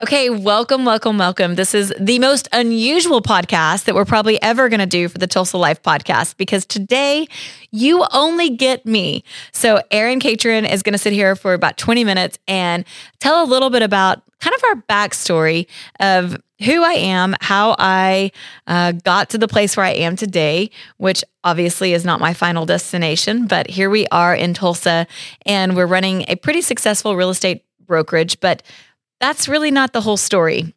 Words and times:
Okay, 0.00 0.30
welcome, 0.30 0.84
welcome, 0.84 1.18
welcome. 1.18 1.56
This 1.56 1.74
is 1.74 1.92
the 1.98 2.20
most 2.20 2.46
unusual 2.52 3.20
podcast 3.20 3.86
that 3.86 3.96
we're 3.96 4.04
probably 4.04 4.40
ever 4.40 4.68
going 4.68 4.78
to 4.78 4.86
do 4.86 5.08
for 5.08 5.18
the 5.18 5.26
Tulsa 5.26 5.58
Life 5.58 5.82
podcast 5.82 6.36
because 6.36 6.64
today 6.64 7.26
you 7.72 8.06
only 8.12 8.48
get 8.48 8.86
me. 8.86 9.24
So, 9.50 9.82
Erin 9.90 10.20
Catron 10.20 10.66
is 10.66 10.84
going 10.84 10.92
to 10.92 10.98
sit 10.98 11.12
here 11.12 11.34
for 11.34 11.52
about 11.52 11.78
20 11.78 12.04
minutes 12.04 12.38
and 12.46 12.84
tell 13.18 13.42
a 13.42 13.46
little 13.50 13.70
bit 13.70 13.82
about 13.82 14.22
kind 14.38 14.54
of 14.54 14.62
our 14.68 14.82
backstory 14.82 15.66
of 15.98 16.36
who 16.64 16.84
I 16.84 16.92
am, 16.92 17.34
how 17.40 17.74
I 17.76 18.30
uh, 18.68 18.92
got 18.92 19.30
to 19.30 19.38
the 19.38 19.48
place 19.48 19.76
where 19.76 19.86
I 19.86 19.94
am 19.94 20.14
today, 20.14 20.70
which 20.98 21.24
obviously 21.42 21.92
is 21.92 22.04
not 22.04 22.20
my 22.20 22.34
final 22.34 22.66
destination, 22.66 23.48
but 23.48 23.68
here 23.68 23.90
we 23.90 24.06
are 24.12 24.32
in 24.32 24.54
Tulsa 24.54 25.08
and 25.44 25.74
we're 25.74 25.86
running 25.86 26.24
a 26.28 26.36
pretty 26.36 26.60
successful 26.60 27.16
real 27.16 27.30
estate 27.30 27.64
brokerage. 27.84 28.38
But 28.38 28.62
that's 29.20 29.48
really 29.48 29.70
not 29.70 29.92
the 29.92 30.00
whole 30.00 30.16
story. 30.16 30.74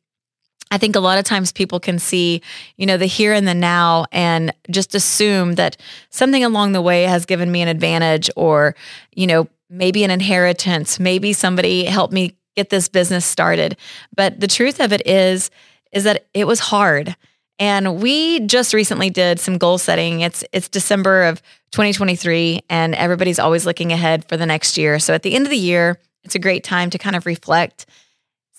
I 0.71 0.77
think 0.77 0.95
a 0.95 1.01
lot 1.01 1.19
of 1.19 1.25
times 1.25 1.51
people 1.51 1.79
can 1.79 1.99
see, 1.99 2.41
you 2.77 2.85
know, 2.85 2.97
the 2.97 3.05
here 3.05 3.33
and 3.33 3.47
the 3.47 3.53
now 3.53 4.05
and 4.11 4.53
just 4.69 4.95
assume 4.95 5.55
that 5.55 5.75
something 6.09 6.43
along 6.43 6.71
the 6.71 6.81
way 6.81 7.03
has 7.03 7.25
given 7.25 7.51
me 7.51 7.61
an 7.61 7.67
advantage 7.67 8.29
or, 8.37 8.73
you 9.13 9.27
know, 9.27 9.49
maybe 9.69 10.03
an 10.03 10.11
inheritance, 10.11 10.99
maybe 10.99 11.33
somebody 11.33 11.83
helped 11.85 12.13
me 12.13 12.35
get 12.55 12.69
this 12.69 12.87
business 12.87 13.25
started. 13.25 13.77
But 14.15 14.39
the 14.39 14.47
truth 14.47 14.79
of 14.79 14.93
it 14.93 15.05
is 15.05 15.51
is 15.91 16.05
that 16.05 16.27
it 16.33 16.47
was 16.47 16.59
hard. 16.59 17.17
And 17.59 18.01
we 18.01 18.39
just 18.47 18.73
recently 18.73 19.09
did 19.09 19.39
some 19.39 19.57
goal 19.57 19.77
setting. 19.77 20.21
It's 20.21 20.43
it's 20.53 20.69
December 20.69 21.23
of 21.23 21.41
2023 21.71 22.61
and 22.69 22.95
everybody's 22.95 23.39
always 23.39 23.65
looking 23.65 23.91
ahead 23.91 24.25
for 24.27 24.37
the 24.37 24.45
next 24.45 24.77
year. 24.77 24.99
So 24.99 25.13
at 25.13 25.23
the 25.23 25.35
end 25.35 25.45
of 25.45 25.51
the 25.51 25.57
year, 25.57 25.99
it's 26.23 26.35
a 26.35 26.39
great 26.39 26.63
time 26.63 26.89
to 26.89 26.97
kind 26.97 27.15
of 27.15 27.25
reflect 27.25 27.85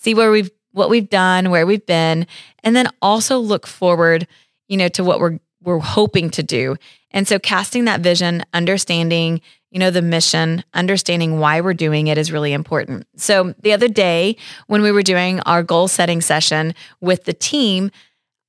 see 0.02 0.15
where 0.15 0.30
we've 0.30 0.51
what 0.73 0.91
we've 0.91 1.09
done, 1.09 1.51
where 1.51 1.66
we've 1.66 1.84
been, 1.84 2.27
and 2.62 2.74
then 2.74 2.88
also 3.02 3.38
look 3.38 3.66
forward, 3.66 4.27
you 4.69 4.77
know, 4.77 4.89
to 4.89 5.05
what 5.05 5.20
we're 5.20 5.39
we're 5.62 5.78
hoping 5.78 6.31
to 6.31 6.42
do. 6.42 6.77
And 7.12 7.28
so 7.28 7.39
casting 7.39 7.84
that 7.84 8.00
vision, 8.00 8.42
understanding, 8.53 9.41
you 9.70 9.78
know, 9.78 9.91
the 9.91 10.03
mission, 10.03 10.64
understanding 10.75 11.39
why 11.39 11.61
we're 11.61 11.75
doing 11.75 12.08
it 12.08 12.19
is 12.19 12.33
really 12.33 12.53
important. 12.53 13.06
So 13.17 13.55
the 13.62 13.73
other 13.73 13.89
day 13.89 14.36
when 14.67 14.83
we 14.83 14.91
were 14.91 15.03
doing 15.03 15.41
our 15.41 15.62
goal 15.62 15.89
setting 15.89 16.20
session 16.20 16.75
with 17.00 17.25
the 17.25 17.33
team, 17.33 17.91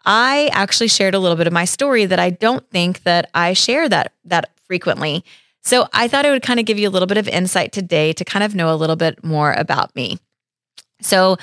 I 0.05 0.49
actually 0.53 0.87
shared 0.87 1.13
a 1.13 1.19
little 1.19 1.37
bit 1.37 1.47
of 1.47 1.53
my 1.53 1.65
story 1.65 2.05
that 2.05 2.19
I 2.19 2.31
don't 2.31 2.67
think 2.69 3.03
that 3.03 3.29
I 3.33 3.53
share 3.53 3.87
that 3.89 4.13
that 4.25 4.49
frequently. 4.65 5.23
So 5.61 5.87
I 5.93 6.07
thought 6.07 6.25
it 6.25 6.31
would 6.31 6.43
kind 6.43 6.59
of 6.59 6.65
give 6.65 6.79
you 6.79 6.89
a 6.89 6.91
little 6.91 7.07
bit 7.07 7.17
of 7.17 7.27
insight 7.27 7.71
today 7.71 8.11
to 8.13 8.25
kind 8.25 8.43
of 8.43 8.55
know 8.55 8.73
a 8.73 8.75
little 8.75 8.97
bit 8.97 9.23
more 9.23 9.53
about 9.53 9.95
me. 9.95 10.19
So, 11.03 11.37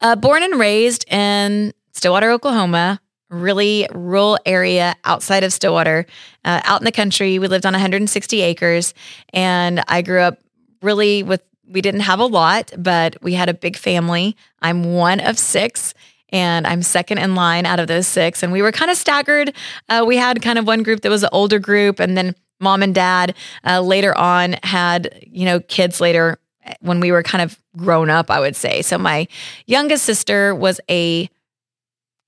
uh, 0.00 0.16
born 0.16 0.42
and 0.42 0.58
raised 0.58 1.10
in 1.10 1.72
Stillwater, 1.92 2.30
Oklahoma, 2.30 3.00
really 3.30 3.88
rural 3.92 4.38
area 4.46 4.94
outside 5.04 5.44
of 5.44 5.52
Stillwater, 5.52 6.06
uh, 6.44 6.60
out 6.64 6.80
in 6.80 6.84
the 6.84 6.92
country. 6.92 7.38
We 7.38 7.48
lived 7.48 7.66
on 7.66 7.72
160 7.72 8.40
acres, 8.40 8.94
and 9.32 9.82
I 9.88 10.02
grew 10.02 10.20
up 10.20 10.38
really 10.82 11.22
with. 11.22 11.42
We 11.70 11.82
didn't 11.82 12.00
have 12.00 12.18
a 12.18 12.24
lot, 12.24 12.72
but 12.78 13.22
we 13.22 13.34
had 13.34 13.50
a 13.50 13.54
big 13.54 13.76
family. 13.76 14.34
I'm 14.62 14.94
one 14.94 15.20
of 15.20 15.38
six 15.38 15.92
and 16.30 16.66
I'm 16.66 16.82
second 16.82 17.18
in 17.18 17.34
line 17.34 17.66
out 17.66 17.78
of 17.78 17.88
those 17.88 18.06
six. 18.06 18.42
And 18.42 18.52
we 18.52 18.62
were 18.62 18.72
kind 18.72 18.90
of 18.90 18.96
staggered. 18.96 19.54
Uh, 19.88 20.04
we 20.06 20.16
had 20.16 20.40
kind 20.42 20.58
of 20.58 20.66
one 20.66 20.82
group 20.82 21.00
that 21.02 21.10
was 21.10 21.22
an 21.22 21.28
older 21.32 21.58
group, 21.58 22.00
and 22.00 22.16
then 22.16 22.34
mom 22.60 22.82
and 22.82 22.94
dad 22.94 23.34
uh, 23.66 23.80
later 23.80 24.16
on 24.16 24.56
had 24.62 25.26
you 25.30 25.44
know 25.44 25.60
kids 25.60 26.00
later 26.00 26.38
when 26.80 27.00
we 27.00 27.12
were 27.12 27.22
kind 27.22 27.42
of 27.42 27.58
grown 27.76 28.10
up, 28.10 28.30
I 28.30 28.40
would 28.40 28.56
say. 28.56 28.82
So 28.82 28.98
my 28.98 29.28
youngest 29.66 30.04
sister 30.04 30.54
was 30.54 30.80
a 30.90 31.28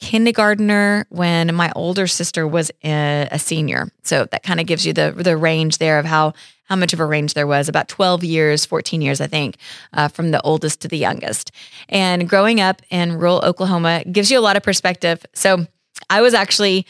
kindergartner 0.01 1.07
when 1.11 1.55
my 1.55 1.71
older 1.77 2.07
sister 2.07 2.47
was 2.47 2.71
a, 2.83 3.29
a 3.31 3.39
senior. 3.39 3.91
So 4.03 4.27
that 4.33 4.43
kind 4.43 4.61
of 4.61 4.67
gives 4.67 4.87
you 4.87 4.93
the 4.93 5.13
the 5.13 5.37
range 5.37 5.79
there 5.79 5.99
of 5.99 6.07
how 6.07 6.33
how 6.65 6.77
much 6.77 6.93
of 6.93 7.01
a 7.01 7.05
range 7.05 7.35
there 7.35 7.49
was 7.49 7.69
about 7.69 7.89
12 7.89 8.23
years 8.23 8.65
14 8.65 9.03
years 9.03 9.21
i 9.21 9.27
think 9.27 9.57
uh, 9.93 10.07
from 10.07 10.31
the 10.31 10.41
oldest 10.43 10.81
to 10.81 10.87
the 10.87 10.97
youngest 10.97 11.51
and 11.89 12.29
growing 12.29 12.61
up 12.61 12.81
in 12.91 13.19
rural 13.19 13.45
oklahoma 13.45 14.05
gives 14.05 14.31
you 14.31 14.39
a 14.39 14.41
lot 14.41 14.57
of 14.57 14.63
perspective 14.63 15.27
so 15.35 15.67
i 16.09 16.21
was 16.21 16.33
actually 16.33 16.87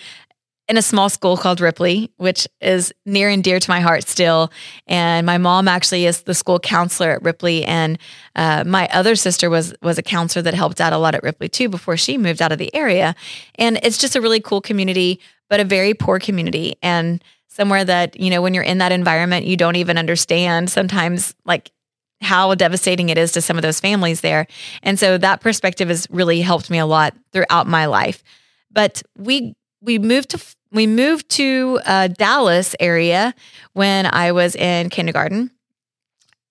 in 0.70 0.76
a 0.76 0.82
small 0.82 1.08
school 1.08 1.36
called 1.36 1.60
Ripley, 1.60 2.12
which 2.16 2.46
is 2.60 2.94
near 3.04 3.28
and 3.28 3.42
dear 3.42 3.58
to 3.58 3.70
my 3.70 3.80
heart 3.80 4.06
still. 4.06 4.52
And 4.86 5.26
my 5.26 5.36
mom 5.36 5.66
actually 5.66 6.06
is 6.06 6.22
the 6.22 6.32
school 6.32 6.60
counselor 6.60 7.10
at 7.10 7.24
Ripley, 7.24 7.64
and 7.64 7.98
uh, 8.36 8.62
my 8.64 8.88
other 8.92 9.16
sister 9.16 9.50
was 9.50 9.74
was 9.82 9.98
a 9.98 10.02
counselor 10.02 10.42
that 10.42 10.54
helped 10.54 10.80
out 10.80 10.92
a 10.92 10.98
lot 10.98 11.16
at 11.16 11.24
Ripley 11.24 11.48
too 11.48 11.68
before 11.68 11.96
she 11.96 12.16
moved 12.16 12.40
out 12.40 12.52
of 12.52 12.58
the 12.58 12.72
area. 12.72 13.16
And 13.56 13.80
it's 13.82 13.98
just 13.98 14.14
a 14.14 14.20
really 14.20 14.40
cool 14.40 14.60
community, 14.60 15.20
but 15.48 15.58
a 15.58 15.64
very 15.64 15.92
poor 15.92 16.20
community, 16.20 16.76
and 16.82 17.22
somewhere 17.48 17.84
that 17.84 18.18
you 18.18 18.30
know 18.30 18.40
when 18.40 18.54
you're 18.54 18.62
in 18.62 18.78
that 18.78 18.92
environment, 18.92 19.46
you 19.46 19.56
don't 19.56 19.76
even 19.76 19.98
understand 19.98 20.70
sometimes 20.70 21.34
like 21.44 21.72
how 22.20 22.54
devastating 22.54 23.08
it 23.08 23.18
is 23.18 23.32
to 23.32 23.42
some 23.42 23.56
of 23.56 23.62
those 23.62 23.80
families 23.80 24.20
there. 24.20 24.46
And 24.84 25.00
so 25.00 25.18
that 25.18 25.40
perspective 25.40 25.88
has 25.88 26.06
really 26.10 26.42
helped 26.42 26.70
me 26.70 26.78
a 26.78 26.86
lot 26.86 27.16
throughout 27.32 27.66
my 27.66 27.86
life. 27.86 28.22
But 28.70 29.02
we 29.18 29.56
we 29.82 29.98
moved 29.98 30.30
to 30.30 30.38
we 30.72 30.86
moved 30.86 31.28
to 31.30 31.80
uh, 31.84 32.08
Dallas 32.08 32.74
area 32.78 33.34
when 33.72 34.06
I 34.06 34.32
was 34.32 34.54
in 34.54 34.90
kindergarten. 34.90 35.50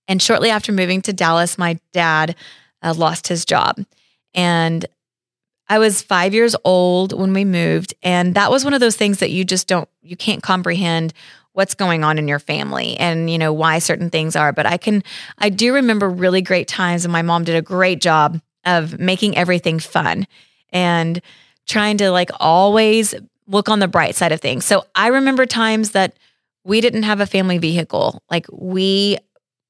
And 0.07 0.21
shortly 0.21 0.49
after 0.49 0.71
moving 0.71 1.01
to 1.03 1.13
Dallas, 1.13 1.57
my 1.57 1.79
dad 1.93 2.35
uh, 2.81 2.93
lost 2.95 3.27
his 3.27 3.45
job. 3.45 3.77
And 4.33 4.85
I 5.67 5.77
was 5.77 6.01
five 6.01 6.33
years 6.33 6.55
old 6.65 7.17
when 7.17 7.33
we 7.33 7.45
moved. 7.45 7.93
And 8.01 8.33
that 8.35 8.49
was 8.49 8.63
one 8.63 8.73
of 8.73 8.79
those 8.79 8.95
things 8.95 9.19
that 9.19 9.29
you 9.29 9.45
just 9.45 9.67
don't, 9.67 9.87
you 10.01 10.17
can't 10.17 10.41
comprehend 10.41 11.13
what's 11.53 11.75
going 11.75 12.03
on 12.03 12.17
in 12.17 12.27
your 12.27 12.39
family 12.39 12.97
and, 12.97 13.29
you 13.29 13.37
know, 13.37 13.53
why 13.53 13.79
certain 13.79 14.09
things 14.09 14.35
are. 14.35 14.51
But 14.51 14.65
I 14.65 14.77
can, 14.77 15.03
I 15.37 15.49
do 15.49 15.73
remember 15.73 16.09
really 16.09 16.41
great 16.41 16.67
times. 16.67 17.05
And 17.05 17.11
my 17.11 17.21
mom 17.21 17.43
did 17.43 17.55
a 17.55 17.61
great 17.61 18.01
job 18.01 18.41
of 18.65 18.99
making 18.99 19.37
everything 19.37 19.79
fun 19.79 20.27
and 20.71 21.21
trying 21.67 21.97
to 21.97 22.11
like 22.11 22.31
always 22.39 23.13
look 23.49 23.67
on 23.67 23.79
the 23.79 23.87
bright 23.87 24.15
side 24.15 24.31
of 24.31 24.39
things. 24.39 24.63
So 24.63 24.85
I 24.95 25.07
remember 25.07 25.45
times 25.45 25.91
that 25.91 26.15
we 26.63 26.81
didn't 26.81 27.03
have 27.03 27.19
a 27.19 27.25
family 27.25 27.57
vehicle. 27.57 28.21
Like 28.29 28.45
we 28.51 29.17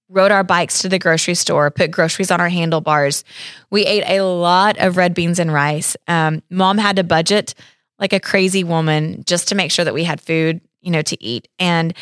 rode 0.10 0.32
our 0.32 0.44
bikes 0.44 0.80
to 0.80 0.90
the 0.90 1.00
grocery 1.00 1.36
store, 1.36 1.70
put 1.72 1.92
groceries 1.92 2.32
on 2.32 2.42
our 2.42 2.50
handlebars. 2.50 3.24
We 3.70 3.86
ate 3.86 4.04
a 4.06 4.22
lot 4.22 4.78
of 4.80 4.98
red 4.98 5.14
beans 5.14 5.40
and 5.40 5.54
rice. 5.54 5.96
Um, 6.08 6.42
mom 6.50 6.78
had 6.78 6.98
to 6.98 7.04
budget 7.04 7.54
like 8.00 8.14
a 8.14 8.20
crazy 8.20 8.64
woman 8.64 9.24
just 9.26 9.48
to 9.50 9.56
make 9.56 9.72
sure 9.72 9.86
that 9.86 9.94
we 9.94 10.04
had 10.04 10.20
food, 10.20 10.62
you 10.82 10.92
know, 10.92 11.02
to 11.04 11.24
eat. 11.24 11.48
And 11.60 11.94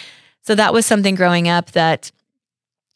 so 0.42 0.56
that 0.56 0.74
was 0.74 0.86
something 0.86 1.16
growing 1.16 1.50
up 1.50 1.72
that 1.72 2.12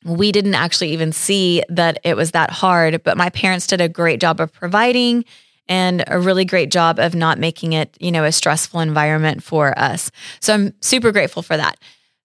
we 0.06 0.32
didn't 0.32 0.56
actually 0.56 0.92
even 0.94 1.12
see 1.12 1.62
that 1.70 2.00
it 2.04 2.16
was 2.16 2.32
that 2.32 2.50
hard, 2.50 3.04
but 3.04 3.18
my 3.18 3.30
parents 3.30 3.68
did 3.68 3.82
a 3.82 3.90
great 3.90 4.20
job 4.20 4.40
of 4.40 4.52
providing 4.52 5.26
and 5.72 6.04
a 6.08 6.20
really 6.20 6.44
great 6.44 6.70
job 6.70 7.00
of 7.00 7.16
not 7.16 7.40
making 7.40 7.72
it, 7.72 7.96
you 7.98 8.12
know, 8.12 8.26
a 8.26 8.32
stressful 8.34 8.82
environment 8.82 9.42
for 9.42 9.74
us. 9.80 10.12
So 10.42 10.54
I'm 10.54 10.74
super 10.82 11.14
grateful 11.14 11.42
for 11.42 11.56
that. 11.56 11.80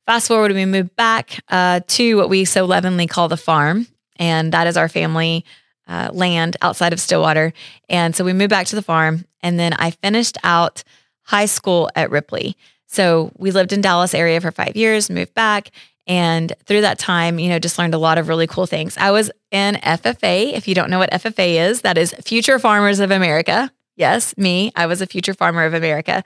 Fast 0.04 0.26
forward, 0.26 0.50
we 0.50 0.66
moved 0.66 0.96
back 0.96 1.38
uh, 1.48 1.78
to 1.86 2.16
what 2.16 2.28
we 2.28 2.44
so 2.44 2.64
lovingly 2.64 3.06
call 3.06 3.28
the 3.28 3.36
farm, 3.36 3.86
and 4.16 4.50
that 4.52 4.66
is 4.66 4.76
our 4.76 4.88
family 4.88 5.44
uh, 5.86 6.10
land 6.12 6.56
outside 6.60 6.92
of 6.92 6.98
Stillwater. 6.98 7.52
And 7.88 8.16
so 8.16 8.24
we 8.24 8.32
moved 8.32 8.50
back 8.50 8.66
to 8.66 8.76
the 8.76 8.82
farm, 8.82 9.24
and 9.42 9.60
then 9.60 9.74
I 9.74 9.92
finished 9.92 10.38
out 10.42 10.82
high 11.22 11.46
school 11.46 11.88
at 11.94 12.10
Ripley. 12.10 12.56
So 12.88 13.30
we 13.38 13.52
lived 13.52 13.72
in 13.72 13.80
Dallas 13.80 14.12
area 14.12 14.40
for 14.40 14.50
five 14.50 14.74
years, 14.74 15.08
moved 15.08 15.34
back, 15.34 15.70
and 16.06 16.52
through 16.64 16.82
that 16.82 16.98
time, 16.98 17.38
you 17.38 17.48
know, 17.48 17.58
just 17.58 17.78
learned 17.78 17.94
a 17.94 17.98
lot 17.98 18.18
of 18.18 18.28
really 18.28 18.46
cool 18.46 18.66
things. 18.66 18.96
I 18.96 19.10
was 19.10 19.30
in 19.50 19.76
FFA. 19.76 20.52
If 20.52 20.68
you 20.68 20.74
don't 20.74 20.90
know 20.90 20.98
what 20.98 21.10
FFA 21.10 21.68
is, 21.68 21.82
that 21.82 21.98
is 21.98 22.14
Future 22.24 22.58
Farmers 22.58 23.00
of 23.00 23.10
America. 23.10 23.70
Yes, 23.96 24.36
me. 24.36 24.72
I 24.76 24.84
was 24.84 25.00
a 25.00 25.06
future 25.06 25.32
farmer 25.32 25.64
of 25.64 25.72
America. 25.72 26.22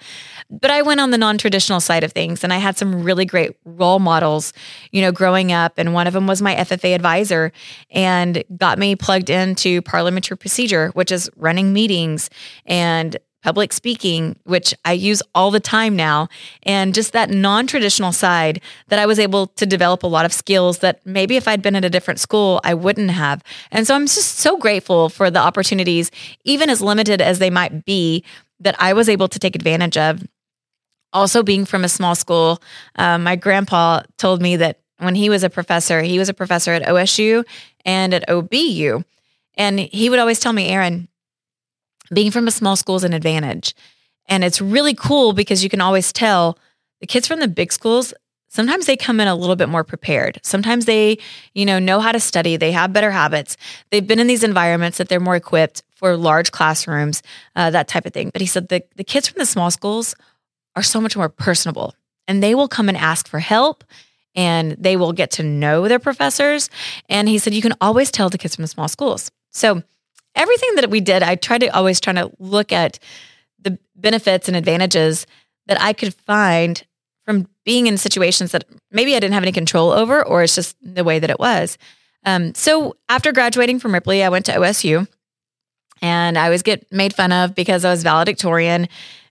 But 0.51 0.73
I 0.73 0.83
went 0.83 1.01
on 1.01 1.13
the 1.13 1.19
non 1.19 1.39
traditional 1.39 1.79
side 1.79 2.03
of 2.03 2.13
things 2.13 2.43
and 2.43 2.53
I 2.53 2.59
had 2.59 2.77
some 2.77 3.05
really 3.05 3.25
great 3.25 3.53
role 3.65 4.01
models, 4.01 4.53
you 4.91 5.01
know, 5.01 5.13
growing 5.13 5.53
up. 5.53 5.75
And 5.77 5.95
one 5.95 6.09
of 6.09 6.13
them 6.13 6.27
was 6.27 6.43
my 6.43 6.57
FFA 6.57 6.97
advisor 6.97 7.53
and 7.91 8.43
got 8.57 8.79
me 8.79 8.97
plugged 8.97 9.31
into 9.31 9.83
parliamentary 9.83 10.37
procedure, 10.37 10.89
which 10.95 11.13
is 11.13 11.31
running 11.37 11.73
meetings 11.73 12.29
and 12.67 13.17
public 13.43 13.73
speaking, 13.73 14.37
which 14.45 14.75
I 14.85 14.93
use 14.93 15.23
all 15.35 15.51
the 15.51 15.61
time 15.61 15.97
now, 15.97 16.29
and 16.63 16.95
just 16.95 17.13
that 17.13 17.31
non 17.31 17.67
traditional 17.67 18.13
side 18.13 18.61
that 18.89 18.99
I 18.99 19.07
was 19.07 19.19
able 19.19 19.49
to 19.49 19.67
develop 19.67 20.03
a 20.03 20.07
lot 20.07 20.25
of 20.25 20.33
skills 20.33 20.79
that 20.79 21.05
maybe 21.07 21.37
if 21.37 21.49
I'd 21.49 21.63
been 21.63 21.77
at 21.77 21.85
a 21.85 21.91
different 21.91 22.21
school, 22.21 22.61
I 22.65 22.75
wouldn't 22.75 23.11
have. 23.11 23.43
And 23.71 23.87
so 23.87 23.95
I'm 23.95 24.07
just 24.07 24.39
so 24.39 24.57
grateful 24.57 25.09
for 25.09 25.31
the 25.31 25.41
opportunities, 25.41 26.11
even 26.45 26.71
as 26.71 26.81
limited 26.81 27.21
as 27.21 27.39
they 27.39 27.51
might 27.51 27.85
be, 27.85 28.25
that 28.61 28.77
I 28.79 28.93
was 28.93 29.09
able 29.09 29.29
to 29.29 29.39
take 29.39 29.57
advantage 29.57 29.97
of. 29.97 30.23
Also, 31.13 31.43
being 31.43 31.65
from 31.65 31.85
a 31.85 31.89
small 31.89 32.15
school, 32.15 32.63
um, 32.97 33.25
my 33.25 33.35
grandpa 33.35 34.03
told 34.17 34.41
me 34.41 34.57
that 34.57 34.79
when 34.99 35.15
he 35.15 35.29
was 35.29 35.43
a 35.43 35.51
professor, 35.51 36.03
he 36.03 36.19
was 36.19 36.29
a 36.29 36.35
professor 36.35 36.73
at 36.73 36.83
OSU 36.83 37.45
and 37.85 38.15
at 38.15 38.29
OBU. 38.29 39.05
And 39.57 39.81
he 39.81 40.09
would 40.09 40.19
always 40.19 40.39
tell 40.39 40.53
me, 40.53 40.69
Erin, 40.69 41.09
being 42.13 42.31
from 42.31 42.47
a 42.47 42.51
small 42.51 42.77
school 42.77 42.97
is 42.97 43.05
an 43.05 43.13
advantage. 43.13 43.75
And 44.27 44.45
it's 44.45 44.61
really 44.61 44.95
cool 44.95 45.33
because 45.33 45.63
you 45.63 45.71
can 45.71 45.81
always 45.81 46.13
tell 46.13 46.59
the 47.01 47.07
kids 47.07 47.27
from 47.27 47.41
the 47.41 47.49
big 47.49 47.73
schools, 47.73 48.15
sometimes 48.49 48.87
they 48.87 48.97
come 48.97 49.21
in 49.21 49.29
a 49.29 49.35
little 49.35 49.57
bit 49.57 49.69
more 49.69 49.85
prepared. 49.85 50.39
Sometimes 50.43 50.85
they, 50.85 51.19
you 51.55 51.65
know, 51.65 51.79
know 51.79 52.01
how 52.01 52.13
to 52.13 52.21
study, 52.21 52.57
they 52.57 52.73
have 52.73 52.93
better 52.93 53.11
habits. 53.11 53.57
They've 53.91 54.07
been 54.07 54.21
in 54.21 54.27
these 54.27 54.45
environments 54.45 54.99
that 54.99 55.09
they're 55.09 55.21
more 55.21 55.37
equipped 55.37 55.83
for 55.95 56.17
large 56.17 56.53
classrooms, 56.53 57.23
uh, 57.57 57.71
that 57.71 57.89
type 57.89 58.07
of 58.07 58.13
thing. 58.13 58.31
But 58.31 58.41
he 58.41 58.47
said 58.47 58.69
the, 58.69 58.85
the 58.97 59.05
kids 59.05 59.29
from 59.29 59.39
the 59.39 59.47
small 59.47 59.71
schools 59.71 60.15
are 60.77 60.83
so 60.83 61.01
much 61.01 61.17
more 61.17 61.29
personable 61.29 61.95
and 62.29 62.43
they 62.43 62.55
will 62.55 62.69
come 62.69 62.89
and 62.89 62.97
ask 62.97 63.27
for 63.29 63.41
help 63.41 63.83
and 64.35 64.73
they 64.79 64.97
will 64.97 65.13
get 65.13 65.33
to 65.33 65.43
know 65.43 65.89
their 65.89 65.99
professors. 65.99 66.71
And 67.09 67.29
he 67.29 67.39
said, 67.39 67.55
you 67.55 67.63
can 67.63 67.75
always 67.81 68.11
tell 68.11 68.31
the 68.31 68.39
kids 68.39 68.55
from 68.55 68.63
the 68.63 68.69
small 68.69 68.89
schools. 68.89 69.31
So 69.51 69.83
everything 70.35 70.75
that 70.77 70.91
we 70.91 71.01
did, 71.01 71.23
I 71.23 71.35
tried 71.35 71.61
to 71.61 71.69
always 71.69 72.01
try 72.01 72.13
to 72.13 72.31
look 72.39 72.73
at 72.73 72.99
the 73.59 73.79
benefits 73.95 74.49
and 74.49 74.57
advantages 74.57 75.27
that 75.67 75.81
I 75.81 75.93
could 75.93 76.15
find 76.15 76.83
from 77.25 77.49
being 77.65 77.87
in 77.87 77.97
situations 77.97 78.53
that 78.53 78.65
maybe 78.91 79.15
I 79.15 79.21
didn't 79.21 79.35
have 79.35 79.43
any 79.43 79.53
control 79.53 79.91
over, 79.91 80.25
or 80.25 80.43
it's 80.43 80.55
just 80.55 80.77
the 80.83 81.05
way 81.05 81.19
that 81.19 81.31
it 81.31 81.39
was. 81.39 81.79
Um, 82.25 82.55
so 82.55 82.97
after 83.09 83.33
graduating 83.33 83.79
from 83.79 83.95
Ripley, 83.95 84.23
I 84.23 84.29
went 84.29 84.47
to 84.47 84.53
OSU 84.53 85.07
and 86.03 86.39
I 86.39 86.51
was 86.51 86.63
get 86.63 86.91
made 86.93 87.15
fun 87.15 87.33
of 87.33 87.55
because 87.55 87.85
I 87.85 87.91
was 87.91 88.03
valedictorian 88.03 88.89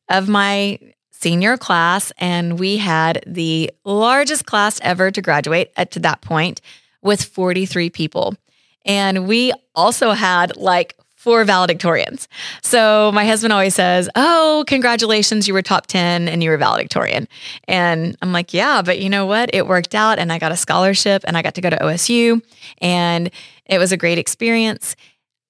of 0.10 0.30
my 0.30 0.80
senior 1.12 1.58
class. 1.58 2.12
And 2.18 2.60
we 2.60 2.78
had 2.78 3.24
the 3.28 3.72
largest 3.84 4.46
class 4.46 4.80
ever 4.82 5.12
to 5.12 5.22
graduate 5.22 5.72
at 5.76 5.92
to 5.92 6.00
that 6.00 6.22
point 6.22 6.62
with 7.02 7.24
43 7.24 7.90
people. 7.90 8.36
And 8.86 9.28
we 9.28 9.54
also 9.76 10.12
had 10.12 10.58
like 10.58 10.96
four 11.20 11.44
valedictorians. 11.44 12.28
So 12.64 13.12
my 13.14 13.26
husband 13.26 13.52
always 13.52 13.76
says, 13.76 14.10
Oh, 14.16 14.64
congratulations, 14.68 15.50
you 15.50 15.54
were 15.54 15.62
top 15.62 15.86
10 15.88 16.30
and 16.30 16.42
you 16.42 16.50
were 16.50 16.58
valedictorian. 16.58 17.28
And 17.68 18.16
I'm 18.22 18.32
like, 18.32 18.54
Yeah, 18.54 18.82
but 18.82 19.00
you 19.00 19.10
know 19.10 19.26
what? 19.26 19.50
It 19.54 19.68
worked 19.68 19.94
out 19.94 20.18
and 20.18 20.32
I 20.32 20.40
got 20.40 20.54
a 20.54 20.58
scholarship 20.58 21.24
and 21.28 21.36
I 21.36 21.42
got 21.42 21.56
to 21.56 21.62
go 21.62 21.70
to 21.70 21.78
OSU 21.78 22.42
and 22.80 23.30
it 23.66 23.80
was 23.80 23.92
a 23.92 23.98
great 23.98 24.18
experience. 24.18 24.96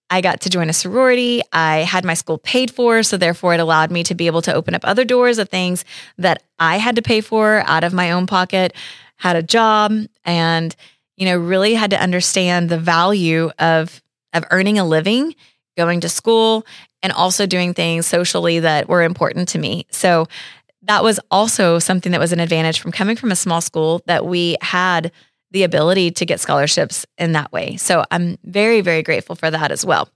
I 0.10 0.22
got 0.22 0.42
to 0.42 0.50
join 0.50 0.70
a 0.70 0.74
sorority. 0.74 1.42
I 1.54 1.78
had 1.78 2.04
my 2.04 2.16
school 2.16 2.40
paid 2.40 2.72
for. 2.72 3.04
So, 3.04 3.16
therefore, 3.16 3.54
it 3.54 3.60
allowed 3.60 3.92
me 3.92 4.04
to 4.06 4.16
be 4.16 4.26
able 4.26 4.42
to 4.42 4.54
open 4.54 4.74
up 4.74 4.82
other 4.84 5.06
doors 5.06 5.38
of 5.38 5.50
things 5.50 5.86
that 6.18 6.42
I 6.58 6.78
had 6.78 6.96
to 6.96 7.04
pay 7.04 7.22
for 7.22 7.64
out 7.68 7.84
of 7.84 7.94
my 7.94 8.12
own 8.12 8.26
pocket, 8.26 8.74
had 9.18 9.36
a 9.36 9.44
job, 9.44 9.94
and, 10.26 10.76
you 11.20 11.26
know, 11.26 11.38
really 11.38 11.76
had 11.76 11.92
to 11.92 12.02
understand 12.02 12.70
the 12.70 12.80
value 12.80 13.52
of, 13.60 14.02
of 14.34 14.46
earning 14.50 14.80
a 14.80 14.86
living, 14.86 15.36
going 15.78 16.00
to 16.02 16.10
school, 16.10 16.66
and 17.04 17.14
also 17.14 17.46
doing 17.46 17.74
things 17.74 18.08
socially 18.08 18.60
that 18.60 18.90
were 18.90 19.04
important 19.04 19.50
to 19.50 19.60
me. 19.60 19.86
So, 19.92 20.28
that 20.84 21.04
was 21.04 21.20
also 21.30 21.78
something 21.78 22.14
that 22.14 22.22
was 22.22 22.32
an 22.32 22.40
advantage 22.40 22.80
from 22.80 22.92
coming 22.92 23.16
from 23.16 23.32
a 23.32 23.36
small 23.36 23.60
school 23.60 24.02
that 24.06 24.26
we 24.26 24.56
had 24.62 25.12
the 25.52 25.64
ability 25.64 26.12
to 26.12 26.26
get 26.26 26.40
scholarships 26.40 27.06
in 27.18 27.32
that 27.34 27.52
way. 27.52 27.76
So 27.78 28.04
I'm 28.12 28.38
very, 28.44 28.82
very 28.82 29.02
grateful 29.02 29.36
for 29.36 29.50
that 29.50 29.72
as 29.72 29.86
well. 29.86 30.10